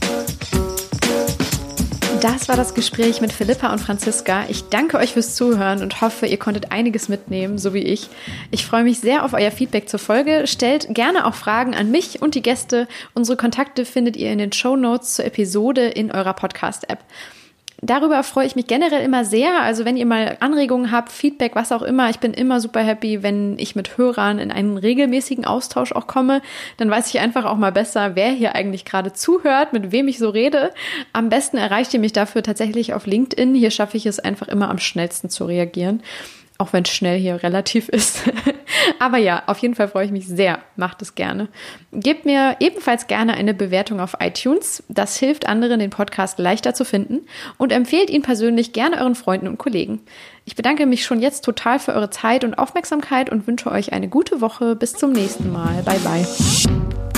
[2.20, 4.44] Das war das Gespräch mit Philippa und Franziska.
[4.50, 8.10] Ich danke euch fürs Zuhören und hoffe, ihr konntet einiges mitnehmen, so wie ich.
[8.50, 10.46] Ich freue mich sehr auf euer Feedback zur Folge.
[10.46, 12.88] Stellt gerne auch Fragen an mich und die Gäste.
[13.14, 16.98] Unsere Kontakte findet ihr in den Show Notes zur Episode in eurer Podcast-App.
[17.82, 19.62] Darüber freue ich mich generell immer sehr.
[19.62, 23.22] Also wenn ihr mal Anregungen habt, Feedback, was auch immer, ich bin immer super happy,
[23.22, 26.42] wenn ich mit Hörern in einen regelmäßigen Austausch auch komme.
[26.76, 30.18] Dann weiß ich einfach auch mal besser, wer hier eigentlich gerade zuhört, mit wem ich
[30.18, 30.72] so rede.
[31.14, 33.54] Am besten erreicht ihr mich dafür tatsächlich auf LinkedIn.
[33.54, 36.02] Hier schaffe ich es einfach immer am schnellsten zu reagieren.
[36.60, 38.20] Auch wenn schnell hier relativ ist.
[38.98, 40.58] Aber ja, auf jeden Fall freue ich mich sehr.
[40.76, 41.48] Macht es gerne.
[41.90, 44.82] Gebt mir ebenfalls gerne eine Bewertung auf iTunes.
[44.90, 47.20] Das hilft anderen, den Podcast leichter zu finden.
[47.56, 50.02] Und empfehlt ihn persönlich gerne euren Freunden und Kollegen.
[50.44, 54.08] Ich bedanke mich schon jetzt total für eure Zeit und Aufmerksamkeit und wünsche euch eine
[54.08, 54.76] gute Woche.
[54.76, 55.82] Bis zum nächsten Mal.
[55.84, 57.09] Bye bye.